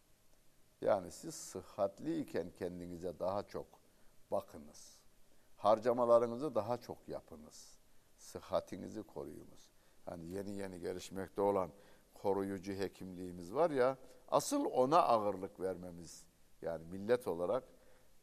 Yani 0.80 1.10
siz 1.10 1.34
sıhhatliyken 1.34 2.50
kendinize 2.50 3.18
daha 3.18 3.42
çok 3.42 3.66
bakınız. 4.30 4.98
Harcamalarınızı 5.56 6.54
daha 6.54 6.80
çok 6.80 7.08
yapınız. 7.08 7.78
Sıhhatinizi 8.16 9.02
koruyunuz. 9.02 9.70
Hani 10.04 10.26
yeni 10.26 10.50
yeni 10.50 10.80
gelişmekte 10.80 11.40
olan 11.40 11.70
koruyucu 12.14 12.72
hekimliğimiz 12.72 13.54
var 13.54 13.70
ya, 13.70 13.98
asıl 14.28 14.64
ona 14.64 15.02
ağırlık 15.02 15.60
vermemiz, 15.60 16.24
yani 16.62 16.84
millet 16.84 17.28
olarak, 17.28 17.77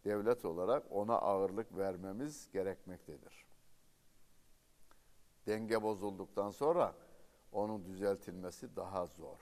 devlet 0.06 0.46
olarak 0.46 0.84
ona 0.92 1.16
ağırlık 1.16 1.78
vermemiz 1.78 2.52
gerekmektedir. 2.52 3.46
Denge 5.48 5.84
bozulduktan 5.84 6.50
sonra 6.50 6.96
onun 7.52 7.86
düzeltilmesi 7.86 8.76
daha 8.76 9.06
zor. 9.06 9.40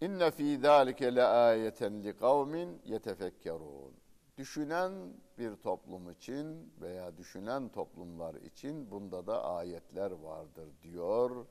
İnne 0.00 0.30
fî 0.30 0.58
zâlike 0.58 1.14
le 1.14 1.24
âyeten 1.24 2.04
li 2.04 2.16
kavmin 2.16 2.82
yetefekkerûn. 2.84 3.94
Düşünen 4.36 4.92
bir 5.38 5.56
toplum 5.56 6.10
için 6.10 6.72
veya 6.80 7.16
düşünen 7.16 7.68
toplumlar 7.68 8.34
için 8.34 8.90
bunda 8.90 9.26
da 9.26 9.44
ayetler 9.44 10.10
vardır 10.10 10.68
diyor 10.82 11.46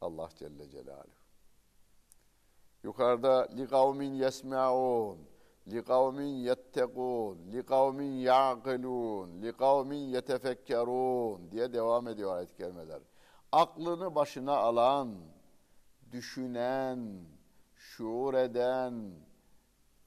Allah 0.00 0.28
Celle 0.36 0.70
Celaluhu. 0.70 1.19
Yukarıda 2.82 3.48
li 3.56 3.66
kavmin 3.66 4.14
yesme'un, 4.14 5.18
li 5.72 5.84
kavmin 5.84 6.34
yettekun, 6.48 7.38
li 7.52 7.62
kavmin 7.66 8.12
ya'kilun, 8.12 9.42
li 9.42 9.52
kavmin 9.52 10.04
yetefekkerun 10.16 11.50
diye 11.50 11.72
devam 11.72 12.08
ediyor 12.08 12.36
ayet-i. 12.36 12.72
Aklını 13.52 14.14
başına 14.14 14.56
alan, 14.56 15.14
düşünen, 16.12 17.24
şuur 17.74 18.34
eden, 18.34 19.12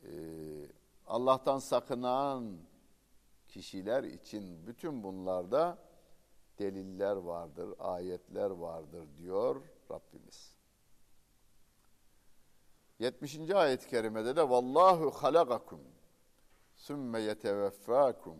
e, 0.03 0.11
Allah'tan 1.07 1.59
sakınan 1.59 2.57
kişiler 3.47 4.03
için 4.03 4.67
bütün 4.67 5.03
bunlarda 5.03 5.77
deliller 6.59 7.15
vardır, 7.15 7.75
ayetler 7.79 8.49
vardır 8.49 9.07
diyor 9.17 9.61
Rabbimiz. 9.91 10.52
70. 13.03 13.49
ayet-i 13.55 13.87
kerimede 13.87 14.35
de 14.35 14.49
vallahu 14.49 15.11
halagakum 15.11 15.81
sümme 16.75 17.21
yeteveffakum 17.21 18.37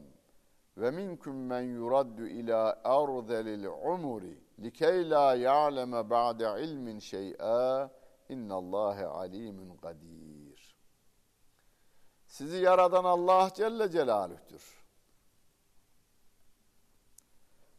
ve 0.77 0.91
minkum 0.91 1.35
men 1.35 1.61
yuraddu 1.61 2.27
ila 2.27 2.81
arzelil 2.83 3.65
umuri 3.65 4.39
likey 4.63 5.09
la 5.09 5.35
ya'leme 5.35 6.09
ba'de 6.09 6.63
ilmin 6.63 6.99
şey'a 6.99 7.91
innallâhe 8.29 9.05
alimun 9.05 9.77
kadir. 9.77 10.77
Sizi 12.27 12.57
yaradan 12.57 13.03
Allah 13.03 13.49
Celle 13.55 13.91
Celaluh'tür. 13.91 14.83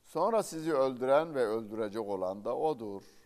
Sonra 0.02 0.42
sizi 0.42 0.74
öldüren 0.74 1.34
ve 1.34 1.46
öldürecek 1.46 2.08
olan 2.08 2.44
da 2.44 2.56
O'dur. 2.56 3.23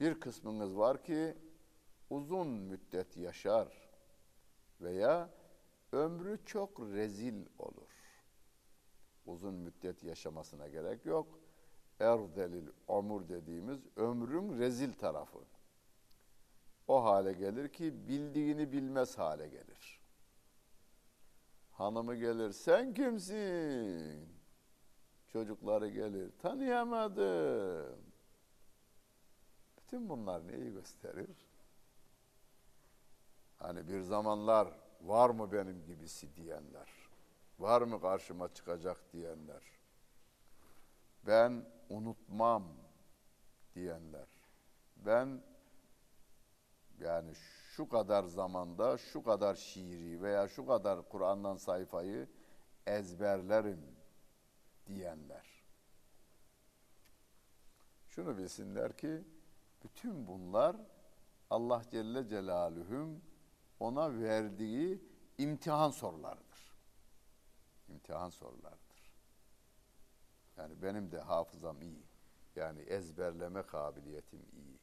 Bir 0.00 0.20
kısmınız 0.20 0.78
var 0.78 1.02
ki 1.02 1.36
uzun 2.10 2.48
müddet 2.48 3.16
yaşar 3.16 3.88
veya 4.80 5.30
ömrü 5.92 6.38
çok 6.46 6.80
rezil 6.80 7.46
olur. 7.58 7.88
Uzun 9.26 9.54
müddet 9.54 10.04
yaşamasına 10.04 10.68
gerek 10.68 11.06
yok. 11.06 11.40
Erdelil 12.00 12.68
omur 12.86 13.28
dediğimiz 13.28 13.78
ömrün 13.96 14.58
rezil 14.58 14.92
tarafı. 14.92 15.38
o 16.88 17.04
hale 17.04 17.32
gelir 17.32 17.68
ki 17.68 18.08
bildiğini 18.08 18.72
bilmez 18.72 19.18
hale 19.18 19.48
gelir. 19.48 20.00
Hanımı 21.70 22.14
gelir, 22.14 22.52
sen 22.52 22.94
kimsin? 22.94 24.28
Çocukları 25.26 25.88
gelir, 25.88 26.30
tanıyamadım. 26.38 28.07
Bütün 29.88 30.08
bunlar 30.08 30.46
neyi 30.46 30.72
gösterir? 30.72 31.48
Hani 33.58 33.88
bir 33.88 34.00
zamanlar 34.00 34.68
var 35.00 35.30
mı 35.30 35.52
benim 35.52 35.84
gibisi 35.84 36.36
diyenler, 36.36 36.88
var 37.58 37.82
mı 37.82 38.00
karşıma 38.00 38.54
çıkacak 38.54 39.12
diyenler, 39.12 39.62
ben 41.26 41.64
unutmam 41.88 42.64
diyenler, 43.74 44.28
ben 44.96 45.42
yani 47.00 47.34
şu 47.74 47.88
kadar 47.88 48.24
zamanda 48.24 48.98
şu 48.98 49.22
kadar 49.22 49.54
şiiri 49.54 50.22
veya 50.22 50.48
şu 50.48 50.66
kadar 50.66 51.08
Kur'an'dan 51.08 51.56
sayfayı 51.56 52.28
ezberlerim 52.86 53.96
diyenler. 54.86 55.64
Şunu 58.08 58.38
bilsinler 58.38 58.96
ki 58.96 59.24
bütün 59.84 60.26
bunlar 60.26 60.76
Allah 61.50 61.82
Celle 61.90 62.28
Celaluhu'nun 62.28 63.22
ona 63.80 64.20
verdiği 64.20 65.02
imtihan 65.38 65.90
sorularıdır. 65.90 66.76
İmtihan 67.88 68.28
sorularıdır. 68.28 69.12
Yani 70.56 70.82
benim 70.82 71.12
de 71.12 71.20
hafızam 71.20 71.82
iyi. 71.82 72.06
Yani 72.56 72.80
ezberleme 72.80 73.62
kabiliyetim 73.62 74.46
iyi. 74.52 74.78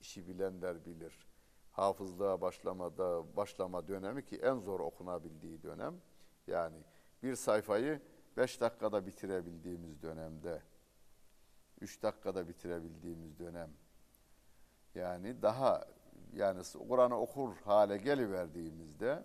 İşi 0.00 0.28
bilenler 0.28 0.84
bilir. 0.84 1.26
Hafızlığa 1.72 2.40
başlamada 2.40 3.36
başlama 3.36 3.88
dönemi 3.88 4.24
ki 4.24 4.36
en 4.36 4.58
zor 4.58 4.80
okunabildiği 4.80 5.62
dönem. 5.62 6.00
Yani 6.46 6.76
bir 7.22 7.34
sayfayı 7.34 8.02
beş 8.36 8.60
dakikada 8.60 9.06
bitirebildiğimiz 9.06 10.02
dönemde, 10.02 10.62
üç 11.80 12.02
dakikada 12.02 12.48
bitirebildiğimiz 12.48 13.38
dönem. 13.38 13.70
Yani 14.94 15.42
daha 15.42 15.84
yani 16.32 16.62
Kur'an'ı 16.88 17.20
okur 17.20 17.56
hale 17.56 17.96
geliverdiğimizde 17.96 19.24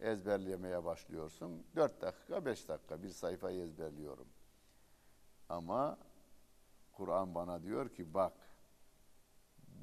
ezberlemeye 0.00 0.84
başlıyorsun. 0.84 1.64
Dört 1.76 2.00
dakika, 2.00 2.44
beş 2.44 2.68
dakika 2.68 3.02
bir 3.02 3.08
sayfayı 3.08 3.62
ezberliyorum. 3.62 4.26
Ama 5.48 5.98
Kur'an 6.92 7.34
bana 7.34 7.62
diyor 7.62 7.88
ki 7.88 8.14
bak 8.14 8.32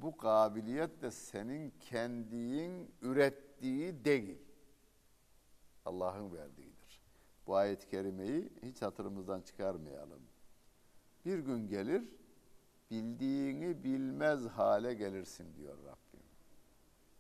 bu 0.02 0.18
kabiliyet 0.18 1.02
de 1.02 1.12
senin 1.12 1.74
kendin 1.80 2.92
ürettiği 3.02 4.06
değil. 4.06 4.42
Allah'ın 5.86 6.34
verdiğidir. 6.34 7.02
Bu 7.48 7.56
ayet-i 7.56 7.90
kerimeyi 7.90 8.50
hiç 8.64 8.82
hatırımızdan 8.82 9.42
çıkarmayalım. 9.42 10.22
Bir 11.28 11.40
gün 11.40 11.68
gelir, 11.68 12.04
bildiğini 12.92 13.84
bilmez 13.84 14.46
hale 14.46 14.94
gelirsin 14.94 15.56
diyor 15.56 15.78
Rabbim. 15.78 16.26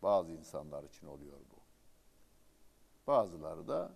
Bazı 0.03 0.31
insanlar 0.31 0.83
için 0.83 1.07
oluyor 1.07 1.37
bu. 1.39 1.59
Bazıları 3.07 3.67
da 3.67 3.91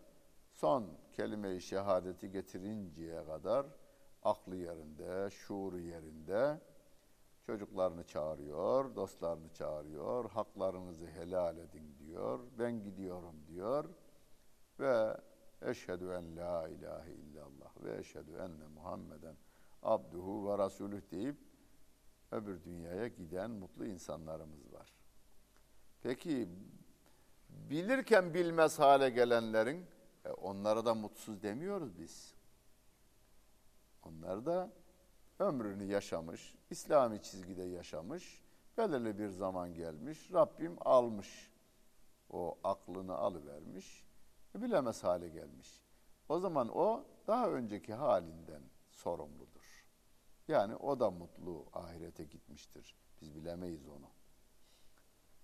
son 0.52 0.88
kelime-i 1.12 1.62
şehadeti 1.62 2.32
getirinceye 2.32 3.26
kadar 3.26 3.66
aklı 4.24 4.56
yerinde, 4.56 5.30
şuuru 5.30 5.80
yerinde 5.80 6.62
çocuklarını 7.46 8.04
çağırıyor, 8.04 8.96
dostlarını 8.96 9.54
çağırıyor, 9.54 10.30
haklarınızı 10.30 11.08
helal 11.08 11.58
edin 11.58 11.96
diyor, 12.00 12.40
ben 12.60 12.84
gidiyorum 12.84 13.36
diyor 13.48 13.90
ve 14.80 15.18
eşhedü 15.62 16.06
en 16.06 16.38
la 16.38 16.70
ilahe 16.70 17.14
illallah 17.14 17.84
ve 17.84 17.98
eşhedü 17.98 18.32
enne 18.32 18.68
Muhammeden 18.76 19.36
abduhu 19.84 20.50
ve 20.50 20.58
rasulüh 20.58 21.02
deyip 21.12 21.38
öbür 22.32 22.64
dünyaya 22.64 23.08
giden 23.08 23.52
mutlu 23.52 23.86
insanlarımız 23.86 24.74
var. 24.74 24.94
Peki 26.04 26.50
bilirken 27.50 28.34
bilmez 28.34 28.80
hale 28.80 29.10
gelenlerin 29.10 29.86
e, 30.26 30.30
onlara 30.30 30.86
da 30.86 30.96
mutsuz 30.96 31.44
demiyoruz 31.44 32.00
biz. 32.00 32.34
Onlar 34.04 34.46
da 34.46 34.72
ömrünü 35.40 35.84
yaşamış, 35.84 36.56
İslami 36.70 37.22
çizgide 37.22 37.64
yaşamış, 37.64 38.42
belirli 38.78 39.20
bir 39.20 39.30
zaman 39.30 39.74
gelmiş, 39.74 40.30
Rabbim 40.34 40.78
almış 40.80 41.52
o 42.30 42.58
aklını 42.64 43.16
alıvermiş, 43.16 44.06
bilemez 44.56 45.04
hale 45.04 45.30
gelmiş. 45.30 45.82
O 46.30 46.40
zaman 46.40 46.78
o 46.78 47.06
daha 47.28 47.50
önceki 47.50 47.94
halinden 47.94 48.62
sorumludur. 48.92 49.61
Yani 50.48 50.76
o 50.76 51.00
da 51.00 51.12
mutlu 51.12 51.66
ahirete 51.74 52.24
gitmiştir. 52.24 52.96
Biz 53.22 53.36
bilemeyiz 53.36 53.88
onu. 53.88 54.10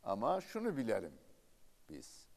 Ama 0.03 0.41
şunu 0.41 0.77
bilelim 0.77 1.13
biz. 1.89 2.27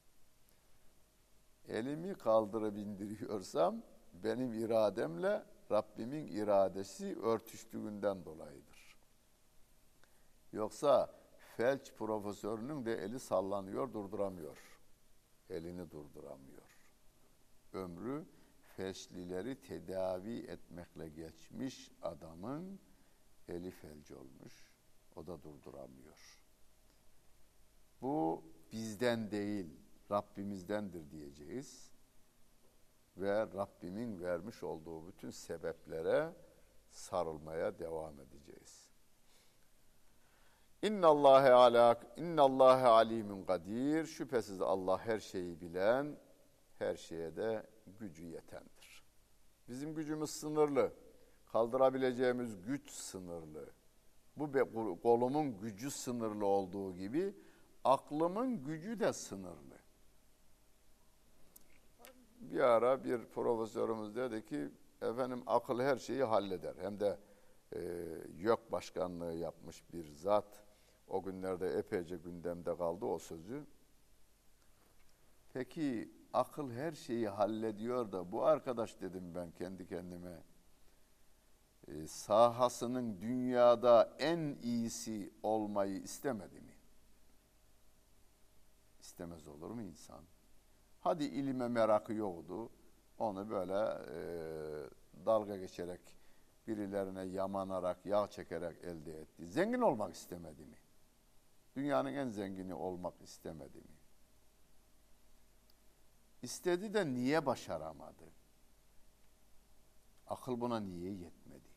Elimi 1.68 2.14
kaldırıp 2.14 2.76
indiriyorsam 2.76 3.82
benim 4.12 4.52
irademle 4.52 5.44
Rabbimin 5.70 6.26
iradesi 6.26 7.18
örtüştüğünden 7.20 8.24
dolayıdır. 8.24 8.96
Yoksa 10.52 11.14
felç 11.56 11.92
profesörünün 11.92 12.84
de 12.84 12.94
eli 12.94 13.20
sallanıyor, 13.20 13.92
durduramıyor. 13.92 14.80
Elini 15.50 15.90
durduramıyor. 15.90 16.88
Ömrü 17.72 18.26
felçlileri 18.80 19.60
tedavi 19.60 20.38
etmekle 20.38 21.08
geçmiş 21.08 21.90
adamın 22.02 22.80
eli 23.48 23.70
felç 23.70 24.10
olmuş. 24.10 24.72
O 25.16 25.26
da 25.26 25.42
durduramıyor. 25.42 26.42
Bu 28.02 28.44
bizden 28.72 29.30
değil, 29.30 29.66
Rabbimizdendir 30.10 31.10
diyeceğiz 31.10 31.90
ve 33.16 33.40
Rabbimin 33.40 34.20
vermiş 34.20 34.62
olduğu 34.62 35.08
bütün 35.08 35.30
sebeplere 35.30 36.32
sarılmaya 36.90 37.78
devam 37.78 38.20
edeceğiz. 38.20 38.90
İnnallâhe 40.82 41.52
alâ 41.52 42.00
innallâhe 42.16 42.86
alîmün 42.86 43.44
kadir. 43.44 44.06
Şüphesiz 44.06 44.60
Allah 44.60 45.06
her 45.06 45.18
şeyi 45.18 45.60
bilen, 45.60 46.16
her 46.78 46.96
şeye 46.96 47.36
de 47.36 47.66
gücü 47.98 48.24
yetendir. 48.24 49.02
Bizim 49.68 49.94
gücümüz 49.94 50.30
sınırlı. 50.30 50.92
Kaldırabileceğimiz 51.52 52.62
güç 52.62 52.90
sınırlı. 52.90 53.70
Bu 54.36 55.00
kolumun 55.02 55.58
gücü 55.58 55.90
sınırlı 55.90 56.46
olduğu 56.46 56.96
gibi 56.96 57.34
aklımın 57.84 58.64
gücü 58.64 59.00
de 59.00 59.12
sınırlı 59.12 59.80
bir 62.40 62.60
ara 62.60 63.04
bir 63.04 63.24
profesörümüz 63.24 64.16
dedi 64.16 64.44
ki 64.44 64.68
efendim 65.02 65.42
akıl 65.46 65.80
her 65.80 65.96
şeyi 65.96 66.24
halleder. 66.24 66.74
Hem 66.80 67.00
de 67.00 67.18
e, 67.72 67.80
YÖK 68.38 68.72
başkanlığı 68.72 69.34
yapmış 69.34 69.92
bir 69.92 70.12
zat. 70.14 70.64
O 71.08 71.22
günlerde 71.22 71.78
epeyce 71.78 72.16
gündemde 72.16 72.76
kaldı 72.76 73.04
o 73.06 73.18
sözü. 73.18 73.66
Peki 75.52 76.12
akıl 76.32 76.70
her 76.70 76.92
şeyi 76.92 77.28
hallediyor 77.28 78.12
da 78.12 78.32
bu 78.32 78.44
arkadaş 78.44 79.00
dedim 79.00 79.34
ben 79.34 79.50
kendi 79.50 79.86
kendime 79.86 80.42
e, 81.88 82.06
sahasının 82.06 83.20
dünyada 83.20 84.16
en 84.18 84.56
iyisi 84.62 85.32
olmayı 85.42 86.02
istemedi 86.02 86.60
mi? 86.60 86.72
İstemez 89.00 89.46
olur 89.46 89.70
mu 89.70 89.82
insan? 89.82 90.24
Hadi 91.00 91.24
ilime 91.24 91.68
merakı 91.68 92.12
yoktu. 92.12 92.70
Onu 93.18 93.50
böyle 93.50 93.72
e, 93.72 94.20
dalga 95.26 95.56
geçerek, 95.56 96.00
birilerine 96.66 97.22
yamanarak, 97.22 98.06
yağ 98.06 98.26
çekerek 98.30 98.84
elde 98.84 99.20
etti. 99.20 99.46
Zengin 99.46 99.80
olmak 99.80 100.14
istemedi 100.14 100.64
mi? 100.66 100.76
Dünyanın 101.76 102.14
en 102.14 102.28
zengini 102.28 102.74
olmak 102.74 103.22
istemedi 103.22 103.78
mi? 103.78 103.99
İstedi 106.42 106.94
de 106.94 107.06
niye 107.06 107.46
başaramadı? 107.46 108.24
Akıl 110.26 110.60
buna 110.60 110.80
niye 110.80 111.12
yetmedi? 111.12 111.68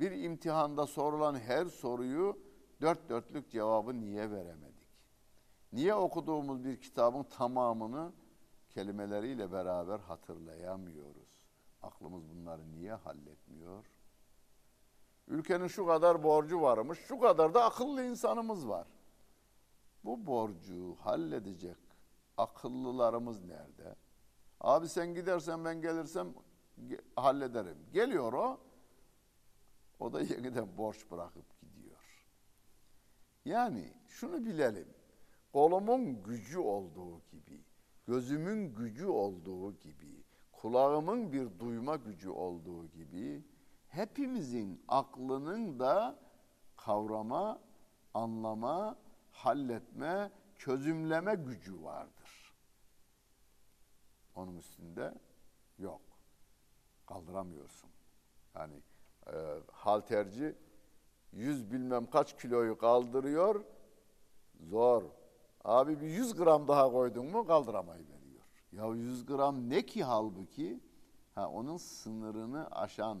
Bir 0.00 0.10
imtihanda 0.10 0.86
sorulan 0.86 1.34
her 1.34 1.66
soruyu 1.66 2.38
dört 2.80 3.08
dörtlük 3.08 3.50
cevabı 3.50 4.00
niye 4.00 4.30
veremedi? 4.30 4.80
Niye 5.72 5.94
okuduğumuz 5.94 6.64
bir 6.64 6.80
kitabın 6.80 7.22
tamamını 7.22 8.12
kelimeleriyle 8.70 9.52
beraber 9.52 9.98
hatırlayamıyoruz? 9.98 11.28
Aklımız 11.82 12.28
bunları 12.30 12.72
niye 12.72 12.94
halletmiyor? 12.94 13.84
Ülkenin 15.28 15.66
şu 15.66 15.86
kadar 15.86 16.22
borcu 16.22 16.60
varmış, 16.60 16.98
şu 16.98 17.18
kadar 17.18 17.54
da 17.54 17.64
akıllı 17.64 18.04
insanımız 18.04 18.68
var. 18.68 18.86
Bu 20.04 20.26
borcu 20.26 20.96
halledecek 21.00 21.89
akıllılarımız 22.42 23.44
nerede? 23.44 23.96
Abi 24.60 24.88
sen 24.88 25.14
gidersen 25.14 25.64
ben 25.64 25.80
gelirsem 25.80 26.34
hallederim. 27.16 27.78
Geliyor 27.92 28.32
o. 28.32 28.60
O 29.98 30.12
da 30.12 30.20
yeniden 30.34 30.76
borç 30.78 31.10
bırakıp 31.10 31.60
gidiyor. 31.60 32.26
Yani 33.44 33.92
şunu 34.06 34.46
bilelim. 34.46 34.88
Kolumun 35.52 36.22
gücü 36.22 36.58
olduğu 36.58 37.20
gibi, 37.20 37.64
gözümün 38.06 38.74
gücü 38.74 39.06
olduğu 39.06 39.72
gibi, 39.72 40.24
kulağımın 40.52 41.32
bir 41.32 41.58
duyma 41.58 41.96
gücü 41.96 42.28
olduğu 42.28 42.86
gibi 42.86 43.44
hepimizin 43.88 44.84
aklının 44.88 45.78
da 45.78 46.18
kavrama, 46.76 47.60
anlama, 48.14 48.96
halletme, 49.30 50.30
çözümleme 50.56 51.34
gücü 51.34 51.82
vardır. 51.82 52.19
Onun 54.34 54.56
üstünde 54.56 55.14
yok. 55.78 56.00
Kaldıramıyorsun. 57.06 57.90
Yani 58.54 58.74
e, 59.26 59.58
halterci 59.72 60.56
yüz 61.32 61.72
bilmem 61.72 62.10
kaç 62.10 62.42
kiloyu 62.42 62.78
kaldırıyor. 62.78 63.64
Zor. 64.60 65.02
Abi 65.64 66.00
bir 66.00 66.06
yüz 66.06 66.34
gram 66.34 66.68
daha 66.68 66.92
koydun 66.92 67.26
mu 67.26 67.46
kaldıramayı 67.46 68.04
veriyor. 68.08 68.42
Ya 68.72 68.86
yüz 68.86 69.26
gram 69.26 69.70
ne 69.70 69.86
ki 69.86 70.04
halbuki? 70.04 70.80
Ha, 71.34 71.48
onun 71.48 71.76
sınırını 71.76 72.70
aşan 72.70 73.18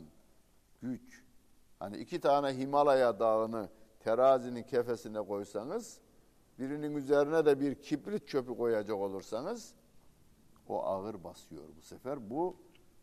güç. 0.82 1.24
Hani 1.78 1.96
iki 1.96 2.20
tane 2.20 2.58
Himalaya 2.58 3.18
dağını 3.18 3.68
terazinin 4.00 4.62
kefesine 4.62 5.26
koysanız, 5.26 6.00
birinin 6.58 6.94
üzerine 6.94 7.46
de 7.46 7.60
bir 7.60 7.74
kibrit 7.74 8.28
çöpü 8.28 8.56
koyacak 8.56 8.96
olursanız, 8.96 9.74
o 10.70 10.82
ağır 10.82 11.24
basıyor 11.24 11.64
bu 11.76 11.82
sefer. 11.82 12.30
Bu 12.30 12.56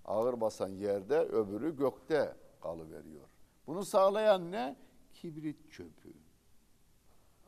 ağır 0.05 0.41
basan 0.41 0.69
yerde, 0.69 1.19
öbürü 1.19 1.77
gökte 1.77 2.35
kalıveriyor. 2.61 3.27
Bunu 3.67 3.85
sağlayan 3.85 4.51
ne? 4.51 4.75
Kibrit 5.13 5.71
çöpü. 5.71 6.13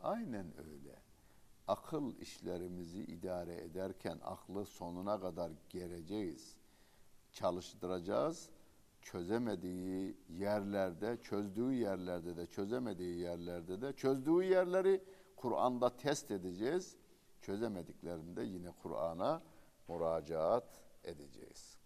Aynen 0.03 0.45
öyle. 0.57 0.95
Akıl 1.67 2.15
işlerimizi 2.19 3.03
idare 3.03 3.55
ederken 3.55 4.19
aklı 4.23 4.65
sonuna 4.65 5.19
kadar 5.19 5.51
gereceğiz. 5.69 6.55
Çalıştıracağız 7.31 8.49
çözemediği 9.01 10.17
yerlerde, 10.29 11.17
çözdüğü 11.21 11.73
yerlerde 11.73 12.37
de, 12.37 12.45
çözemediği 12.45 13.19
yerlerde 13.19 13.81
de, 13.81 13.93
çözdüğü 13.93 14.43
yerleri 14.43 15.03
Kur'an'da 15.35 15.97
test 15.97 16.31
edeceğiz. 16.31 16.95
Çözemediklerinde 17.41 18.43
yine 18.43 18.71
Kur'an'a 18.83 19.41
müracaat 19.89 20.81
edeceğiz. 21.03 21.77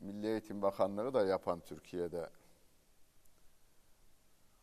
Milli 0.00 0.26
Eğitim 0.26 0.62
Bakanlığı 0.62 1.14
da 1.14 1.26
yapan 1.26 1.60
Türkiye'de 1.60 2.30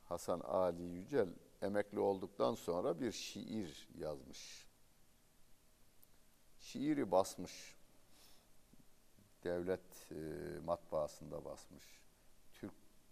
Hasan 0.03 0.39
Ali 0.39 0.83
Yücel 0.83 1.29
emekli 1.61 1.99
olduktan 1.99 2.55
sonra 2.55 2.99
bir 2.99 3.11
şiir 3.11 3.89
yazmış. 3.97 4.67
Şiiri 6.59 7.11
basmış. 7.11 7.75
Devlet 9.43 10.11
e, 10.11 10.15
matbaasında 10.65 11.45
basmış. 11.45 12.01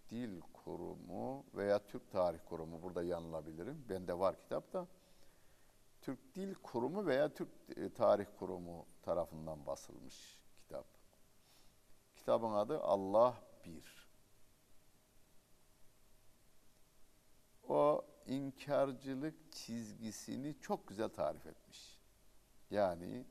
Dil 0.09 0.41
Kurumu 0.53 1.45
veya 1.53 1.87
Türk 1.87 2.11
Tarih 2.11 2.39
Kurumu 2.45 2.81
burada 2.81 3.03
yanılabilirim. 3.03 3.85
Bende 3.89 4.19
var 4.19 4.39
kitapta. 4.39 4.87
Türk 6.01 6.35
Dil 6.35 6.55
Kurumu 6.55 7.05
veya 7.05 7.33
Türk 7.33 7.49
e, 7.75 7.93
Tarih 7.93 8.25
Kurumu 8.39 8.85
tarafından 9.01 9.65
basılmış 9.65 10.39
kitap. 10.57 10.85
Kitabın 12.15 12.53
adı 12.53 12.79
Allah 12.79 13.35
Bir. 13.65 14.09
O 17.67 18.05
inkarcılık 18.27 19.51
çizgisini 19.51 20.55
çok 20.61 20.87
güzel 20.87 21.09
tarif 21.09 21.45
etmiş. 21.45 21.99
Yani 22.71 23.25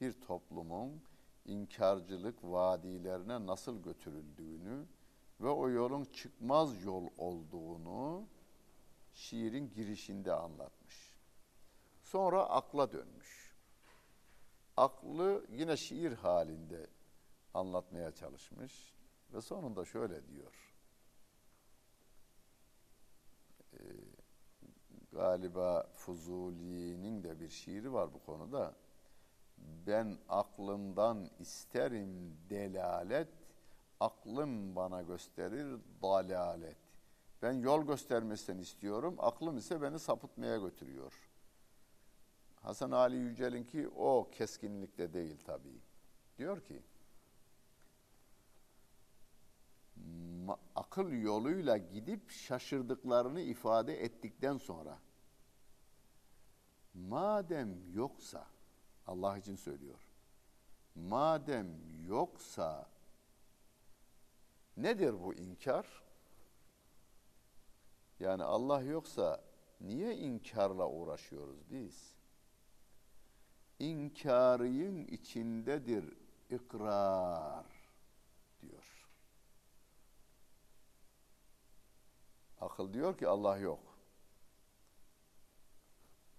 bir 0.00 0.20
toplumun 0.20 1.02
inkarcılık 1.44 2.44
vadilerine 2.44 3.46
nasıl 3.46 3.82
götürüldüğünü 3.82 4.86
ve 5.40 5.48
o 5.48 5.68
yolun 5.68 6.04
çıkmaz 6.04 6.84
yol 6.84 7.08
olduğunu 7.18 8.26
şiirin 9.14 9.70
girişinde 9.74 10.32
anlatmış. 10.32 11.14
Sonra 12.02 12.42
akla 12.42 12.92
dönmüş. 12.92 13.54
Aklı 14.76 15.46
yine 15.50 15.76
şiir 15.76 16.12
halinde 16.12 16.86
anlatmaya 17.54 18.14
çalışmış 18.14 18.94
ve 19.32 19.40
sonunda 19.40 19.84
şöyle 19.84 20.28
diyor. 20.28 20.74
Ee, 23.72 23.78
galiba 25.12 25.86
Fuzuli'nin 25.94 27.22
de 27.22 27.40
bir 27.40 27.48
şiiri 27.48 27.92
var 27.92 28.14
bu 28.14 28.22
konuda. 28.24 28.74
Ben 29.86 30.18
aklımdan 30.28 31.30
isterim 31.38 32.36
delalet, 32.50 33.28
aklım 34.00 34.76
bana 34.76 35.02
gösterir 35.02 35.80
dalalet. 36.02 36.76
Ben 37.42 37.52
yol 37.52 37.86
göstermesini 37.86 38.60
istiyorum, 38.60 39.16
aklım 39.18 39.56
ise 39.56 39.82
beni 39.82 39.98
sapıtmaya 39.98 40.56
götürüyor. 40.56 41.12
Hasan 42.62 42.90
Ali 42.90 43.16
Yücel'in 43.16 43.64
ki 43.64 43.88
o 43.88 44.30
keskinlikte 44.32 45.12
değil 45.12 45.36
tabii. 45.46 45.80
Diyor 46.38 46.60
ki, 46.60 46.82
akıl 50.74 51.12
yoluyla 51.12 51.76
gidip 51.76 52.30
şaşırdıklarını 52.30 53.40
ifade 53.40 54.02
ettikten 54.04 54.56
sonra 54.56 54.98
madem 56.94 57.92
yoksa 57.92 58.46
Allah 59.06 59.38
için 59.38 59.56
söylüyor. 59.56 60.00
Madem 60.94 61.68
yoksa 62.06 62.93
nedir 64.76 65.22
bu 65.22 65.34
inkar? 65.34 66.02
Yani 68.20 68.44
Allah 68.44 68.82
yoksa 68.82 69.44
niye 69.80 70.16
inkarla 70.16 70.88
uğraşıyoruz 70.88 71.70
biz? 71.70 72.14
İnkarın 73.78 75.04
içindedir 75.04 76.16
ikrar 76.50 77.66
diyor. 78.62 79.08
Akıl 82.60 82.92
diyor 82.92 83.18
ki 83.18 83.28
Allah 83.28 83.58
yok. 83.58 83.94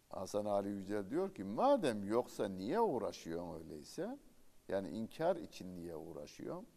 Hasan 0.09 0.45
Ali 0.45 0.69
Yücel 0.69 1.09
diyor 1.09 1.35
ki 1.35 1.43
madem 1.43 2.03
yoksa 2.03 2.47
niye 2.47 2.79
uğraşıyorsun 2.79 3.59
öyleyse? 3.59 4.19
Yani 4.67 4.89
inkar 4.89 5.35
için 5.35 5.75
niye 5.75 5.95
uğraşıyorsun? 5.95 6.67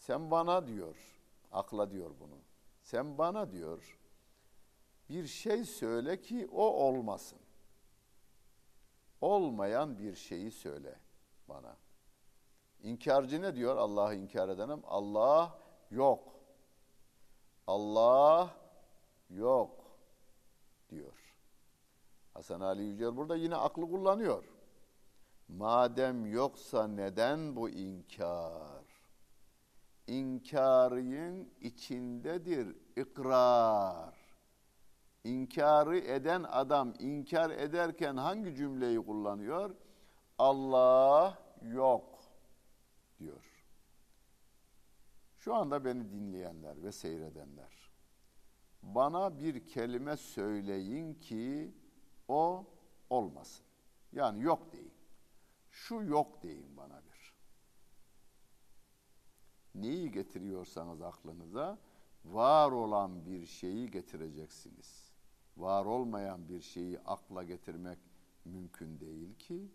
Sen 0.00 0.30
bana 0.30 0.66
diyor, 0.66 0.96
akla 1.52 1.90
diyor 1.90 2.10
bunu. 2.20 2.38
Sen 2.82 3.18
bana 3.18 3.52
diyor 3.52 3.98
bir 5.10 5.26
şey 5.26 5.64
söyle 5.64 6.20
ki 6.20 6.48
o 6.52 6.62
olmasın. 6.62 7.38
Olmayan 9.20 9.98
bir 9.98 10.14
şeyi 10.14 10.50
söyle 10.50 10.98
bana. 11.48 11.76
İnkarcı 12.82 13.42
ne 13.42 13.56
diyor 13.56 13.76
Allah'ı 13.76 14.14
inkar 14.14 14.48
edenim? 14.48 14.82
Allah 14.84 15.58
yok. 15.90 16.34
Allah 17.66 18.56
yok 19.30 19.70
diyor. 20.90 21.34
Hasan 22.34 22.60
Ali 22.60 22.82
Yücel 22.82 23.16
burada 23.16 23.36
yine 23.36 23.56
aklı 23.56 23.90
kullanıyor. 23.90 24.44
Madem 25.48 26.26
yoksa 26.26 26.86
neden 26.86 27.56
bu 27.56 27.70
inkar? 27.70 28.79
İnkarın 30.10 31.50
içindedir 31.60 32.76
ikrar. 32.96 34.14
İnkarı 35.24 35.98
eden 35.98 36.42
adam 36.42 36.94
inkar 36.98 37.50
ederken 37.50 38.16
hangi 38.16 38.54
cümleyi 38.54 39.04
kullanıyor? 39.04 39.76
Allah 40.38 41.38
yok 41.62 42.20
diyor. 43.18 43.64
Şu 45.38 45.54
anda 45.54 45.84
beni 45.84 46.10
dinleyenler 46.10 46.82
ve 46.82 46.92
seyredenler, 46.92 47.90
bana 48.82 49.38
bir 49.38 49.66
kelime 49.66 50.16
söyleyin 50.16 51.14
ki 51.14 51.74
o 52.28 52.66
olmasın. 53.10 53.66
Yani 54.12 54.42
yok 54.42 54.72
deyin. 54.72 54.94
Şu 55.70 55.94
yok 56.02 56.42
deyin 56.42 56.76
bana 56.76 57.02
bir. 57.04 57.09
Neyi 59.74 60.10
getiriyorsanız 60.10 61.02
aklınıza 61.02 61.78
var 62.24 62.72
olan 62.72 63.26
bir 63.26 63.46
şeyi 63.46 63.90
getireceksiniz. 63.90 65.12
Var 65.56 65.84
olmayan 65.84 66.48
bir 66.48 66.60
şeyi 66.60 67.00
akla 67.00 67.42
getirmek 67.42 67.98
mümkün 68.44 69.00
değil 69.00 69.34
ki. 69.38 69.70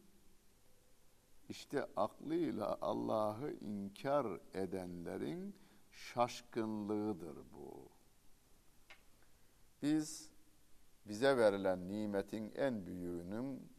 İşte 1.49 1.87
aklıyla 1.95 2.77
Allah'ı 2.81 3.51
inkar 3.51 4.39
edenlerin 4.53 5.55
şaşkınlığıdır 5.91 7.37
bu. 7.53 7.89
Biz 9.81 10.31
bize 11.05 11.37
verilen 11.37 11.87
nimetin 11.87 12.51
en 12.55 12.85
büyüğünün 12.85 13.71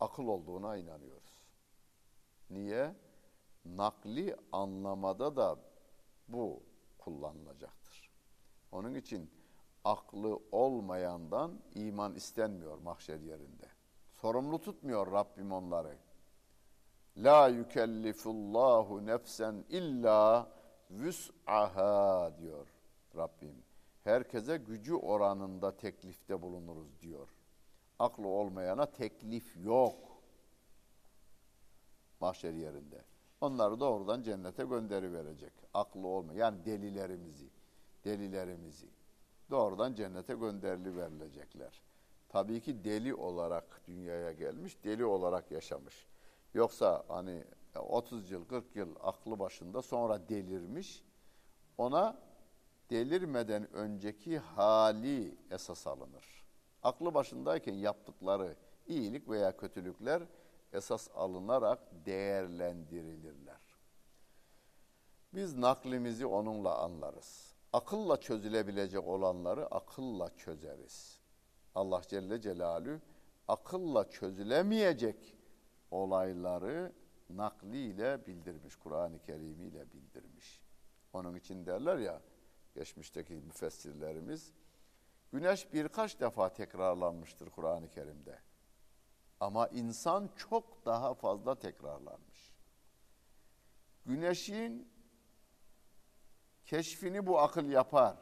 akıl 0.00 0.26
olduğuna 0.26 0.76
inanıyoruz. 0.76 1.42
Niye? 2.50 2.94
Nakli 3.64 4.36
anlamada 4.52 5.36
da 5.36 5.58
bu 6.28 6.62
kullanılacaktır. 6.98 8.10
Onun 8.72 8.94
için 8.94 9.30
aklı 9.84 10.40
olmayandan 10.52 11.60
iman 11.74 12.14
istenmiyor 12.14 12.78
mahşer 12.78 13.20
yerinde. 13.20 13.66
Sorumlu 14.14 14.60
tutmuyor 14.60 15.12
Rabbim 15.12 15.52
onları. 15.52 15.98
La 17.16 17.48
yükellifullahu 17.48 19.06
nefsen 19.06 19.64
illa 19.68 20.52
vüs'aha 20.90 22.32
diyor 22.38 22.68
Rabbim. 23.16 23.64
Herkese 24.04 24.56
gücü 24.56 24.94
oranında 24.94 25.76
teklifte 25.76 26.42
bulunuruz 26.42 27.00
diyor. 27.00 27.28
Aklı 27.98 28.26
olmayana 28.28 28.86
teklif 28.86 29.56
yok. 29.56 30.22
Mahşer 32.20 32.52
yerinde. 32.52 33.04
Onları 33.40 33.80
doğrudan 33.80 34.22
cennete 34.22 34.64
gönderi 34.64 35.12
verecek. 35.12 35.52
Aklı 35.74 36.06
olmayan 36.06 36.38
yani 36.38 36.64
delilerimizi, 36.64 37.50
delilerimizi 38.04 38.86
doğrudan 39.50 39.94
cennete 39.94 40.34
gönderili 40.34 40.96
verilecekler. 40.96 41.82
Tabii 42.28 42.60
ki 42.60 42.84
deli 42.84 43.14
olarak 43.14 43.82
dünyaya 43.86 44.32
gelmiş, 44.32 44.84
deli 44.84 45.04
olarak 45.04 45.50
yaşamış. 45.50 46.06
Yoksa 46.54 47.04
hani 47.08 47.44
30 47.76 48.30
yıl, 48.30 48.44
40 48.44 48.76
yıl 48.76 48.94
aklı 49.02 49.38
başında 49.38 49.82
sonra 49.82 50.28
delirmiş. 50.28 51.04
Ona 51.78 52.18
delirmeden 52.90 53.72
önceki 53.72 54.38
hali 54.38 55.38
esas 55.50 55.86
alınır. 55.86 56.44
Aklı 56.82 57.14
başındayken 57.14 57.74
yaptıkları 57.74 58.56
iyilik 58.86 59.28
veya 59.28 59.56
kötülükler 59.56 60.22
esas 60.72 61.08
alınarak 61.14 61.80
değerlendirilirler. 62.06 63.60
Biz 65.34 65.54
naklimizi 65.54 66.26
onunla 66.26 66.78
anlarız. 66.78 67.54
Akılla 67.72 68.20
çözülebilecek 68.20 69.04
olanları 69.04 69.66
akılla 69.66 70.36
çözeriz. 70.36 71.20
Allah 71.74 72.02
Celle 72.08 72.40
Celalü 72.40 73.00
akılla 73.48 74.10
çözülemeyecek 74.10 75.36
olayları 75.90 76.92
nakliyle 77.30 78.26
bildirmiş, 78.26 78.76
Kur'an-ı 78.76 79.18
Kerim 79.18 79.60
ile 79.62 79.92
bildirmiş. 79.92 80.62
Onun 81.12 81.34
için 81.34 81.66
derler 81.66 81.98
ya 81.98 82.22
geçmişteki 82.74 83.32
müfessirlerimiz 83.32 84.52
güneş 85.32 85.72
birkaç 85.72 86.20
defa 86.20 86.52
tekrarlanmıştır 86.52 87.50
Kur'an-ı 87.50 87.88
Kerim'de. 87.88 88.38
Ama 89.40 89.68
insan 89.68 90.30
çok 90.36 90.86
daha 90.86 91.14
fazla 91.14 91.58
tekrarlanmış. 91.58 92.54
Güneşin 94.06 94.88
keşfini 96.64 97.26
bu 97.26 97.38
akıl 97.40 97.68
yapar. 97.68 98.16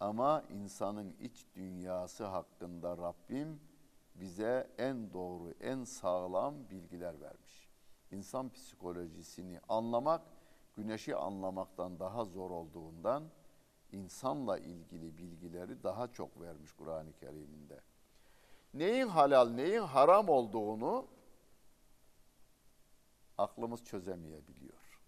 Ama 0.00 0.44
insanın 0.50 1.16
iç 1.20 1.46
dünyası 1.54 2.24
hakkında 2.24 2.96
Rabbim 2.96 3.60
bize 4.14 4.70
en 4.78 5.12
doğru, 5.12 5.50
en 5.60 5.84
sağlam 5.84 6.70
bilgiler 6.70 7.20
vermiş. 7.20 7.68
İnsan 8.10 8.52
psikolojisini 8.52 9.60
anlamak, 9.68 10.22
güneşi 10.74 11.16
anlamaktan 11.16 11.98
daha 11.98 12.24
zor 12.24 12.50
olduğundan 12.50 13.30
insanla 13.92 14.58
ilgili 14.58 15.18
bilgileri 15.18 15.82
daha 15.82 16.12
çok 16.12 16.40
vermiş 16.40 16.72
Kur'an-ı 16.72 17.12
Kerim'inde. 17.12 17.80
Neyin 18.74 19.08
halal, 19.08 19.48
neyin 19.48 19.82
haram 19.82 20.28
olduğunu 20.28 21.06
aklımız 23.38 23.84
çözemeyebiliyor. 23.84 25.00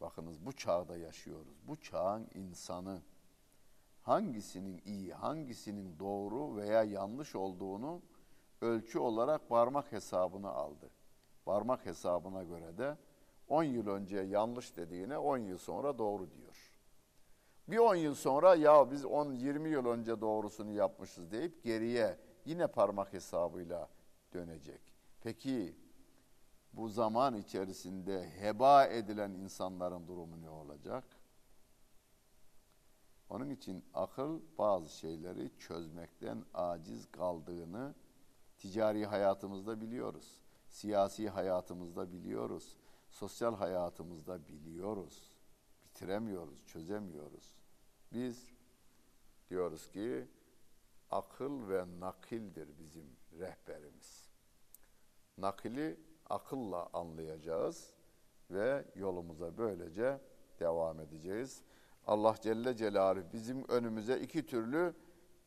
Bakınız 0.00 0.46
bu 0.46 0.52
çağda 0.52 0.96
yaşıyoruz. 0.96 1.56
Bu 1.68 1.76
çağın 1.76 2.28
insanı 2.34 3.02
hangisinin 4.02 4.82
iyi, 4.84 5.14
hangisinin 5.14 5.98
doğru 5.98 6.56
veya 6.56 6.82
yanlış 6.82 7.34
olduğunu 7.34 8.02
ölçü 8.60 8.98
olarak 8.98 9.48
parmak 9.48 9.92
hesabını 9.92 10.48
aldı. 10.48 10.90
Parmak 11.44 11.86
hesabına 11.86 12.42
göre 12.42 12.78
de 12.78 12.96
10 13.48 13.62
yıl 13.62 13.86
önce 13.86 14.18
yanlış 14.18 14.76
dediğine 14.76 15.18
10 15.18 15.38
yıl 15.38 15.58
sonra 15.58 15.98
doğru 15.98 16.30
diyor. 16.30 16.72
Bir 17.68 17.78
10 17.78 17.94
yıl 17.94 18.14
sonra 18.14 18.54
ya 18.54 18.90
biz 18.90 19.04
10-20 19.04 19.68
yıl 19.68 19.86
önce 19.86 20.20
doğrusunu 20.20 20.72
yapmışız 20.72 21.30
deyip 21.30 21.64
geriye 21.64 22.18
yine 22.44 22.66
parmak 22.66 23.12
hesabıyla 23.12 23.88
dönecek. 24.32 24.80
Peki 25.20 25.76
bu 26.72 26.88
zaman 26.88 27.34
içerisinde 27.34 28.30
heba 28.40 28.86
edilen 28.86 29.30
insanların 29.30 30.06
durumu 30.06 30.42
ne 30.42 30.50
olacak? 30.50 31.04
Onun 33.30 33.50
için 33.50 33.84
akıl 33.94 34.40
bazı 34.58 34.88
şeyleri 34.88 35.50
çözmekten 35.58 36.44
aciz 36.54 37.10
kaldığını 37.10 37.94
ticari 38.58 39.06
hayatımızda 39.06 39.80
biliyoruz. 39.80 40.40
Siyasi 40.68 41.28
hayatımızda 41.28 42.12
biliyoruz. 42.12 42.76
Sosyal 43.10 43.56
hayatımızda 43.56 44.48
biliyoruz. 44.48 45.22
Bitiremiyoruz, 45.84 46.66
çözemiyoruz. 46.66 47.54
Biz 48.12 48.46
diyoruz 49.50 49.90
ki 49.90 50.28
akıl 51.14 51.68
ve 51.68 51.84
nakildir 52.00 52.78
bizim 52.78 53.16
rehberimiz. 53.38 54.28
Nakili 55.38 56.00
akılla 56.30 56.88
anlayacağız 56.92 57.92
ve 58.50 58.84
yolumuza 58.94 59.58
böylece 59.58 60.20
devam 60.60 61.00
edeceğiz. 61.00 61.62
Allah 62.06 62.34
Celle 62.40 62.76
Celaluhu 62.76 63.24
bizim 63.32 63.68
önümüze 63.68 64.20
iki 64.20 64.46
türlü 64.46 64.94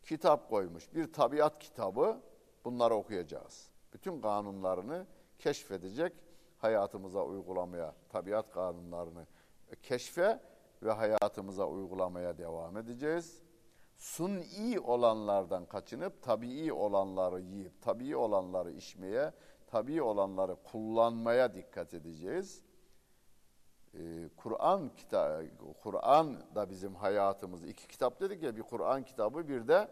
kitap 0.04 0.50
koymuş. 0.50 0.94
Bir 0.94 1.14
tabiat 1.14 1.60
kitabı, 1.60 2.22
bunları 2.66 2.96
okuyacağız. 2.96 3.70
Bütün 3.94 4.22
kanunlarını 4.22 5.06
keşfedecek, 5.40 6.14
hayatımıza 6.58 7.24
uygulamaya, 7.24 7.96
tabiat 8.10 8.52
kanunlarını 8.52 9.28
keşfe 9.82 10.40
ve 10.84 10.92
hayatımıza 10.92 11.68
uygulamaya 11.68 12.38
devam 12.38 12.78
edeceğiz. 12.78 13.47
Suni 13.98 14.80
olanlardan 14.80 15.66
kaçınıp 15.66 16.22
tabii 16.22 16.74
olanları 16.74 17.42
yiyip, 17.42 17.82
tabii 17.82 18.16
olanları 18.16 18.72
içmeye, 18.72 19.34
tabii 19.68 20.02
olanları 20.02 20.56
kullanmaya 20.64 21.54
dikkat 21.54 21.94
edeceğiz. 21.94 22.64
Ee, 23.94 24.30
Kur'an 24.38 24.96
kitabı, 24.96 25.50
Kur'an 25.84 26.56
da 26.56 26.70
bizim 26.70 26.96
hayatımız. 26.96 27.64
iki 27.64 27.88
kitap 27.88 28.20
dedik 28.20 28.44
ya 28.44 28.56
bir 28.56 28.64
Kur'an 28.64 29.04
kitabı 29.04 29.48
bir 29.48 29.68
de 29.68 29.88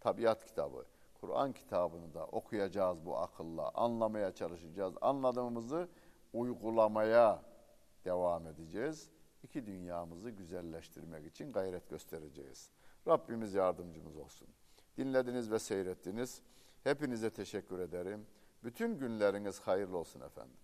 tabiat 0.00 0.44
kitabı. 0.44 0.84
Kur'an 1.20 1.52
kitabını 1.52 2.14
da 2.14 2.26
okuyacağız 2.26 3.06
bu 3.06 3.18
akılla, 3.18 3.70
anlamaya 3.74 4.34
çalışacağız. 4.34 4.94
Anladığımızı 5.00 5.88
uygulamaya 6.32 7.42
devam 8.04 8.46
edeceğiz. 8.46 9.10
İki 9.42 9.66
dünyamızı 9.66 10.30
güzelleştirmek 10.30 11.26
için 11.26 11.52
gayret 11.52 11.90
göstereceğiz. 11.90 12.70
Rabbimiz 13.08 13.54
yardımcımız 13.54 14.16
olsun. 14.16 14.48
Dinlediniz 14.96 15.50
ve 15.50 15.58
seyrettiniz. 15.58 16.42
Hepinize 16.84 17.30
teşekkür 17.30 17.78
ederim. 17.78 18.26
Bütün 18.64 18.98
günleriniz 18.98 19.60
hayırlı 19.60 19.98
olsun 19.98 20.20
efendim. 20.20 20.56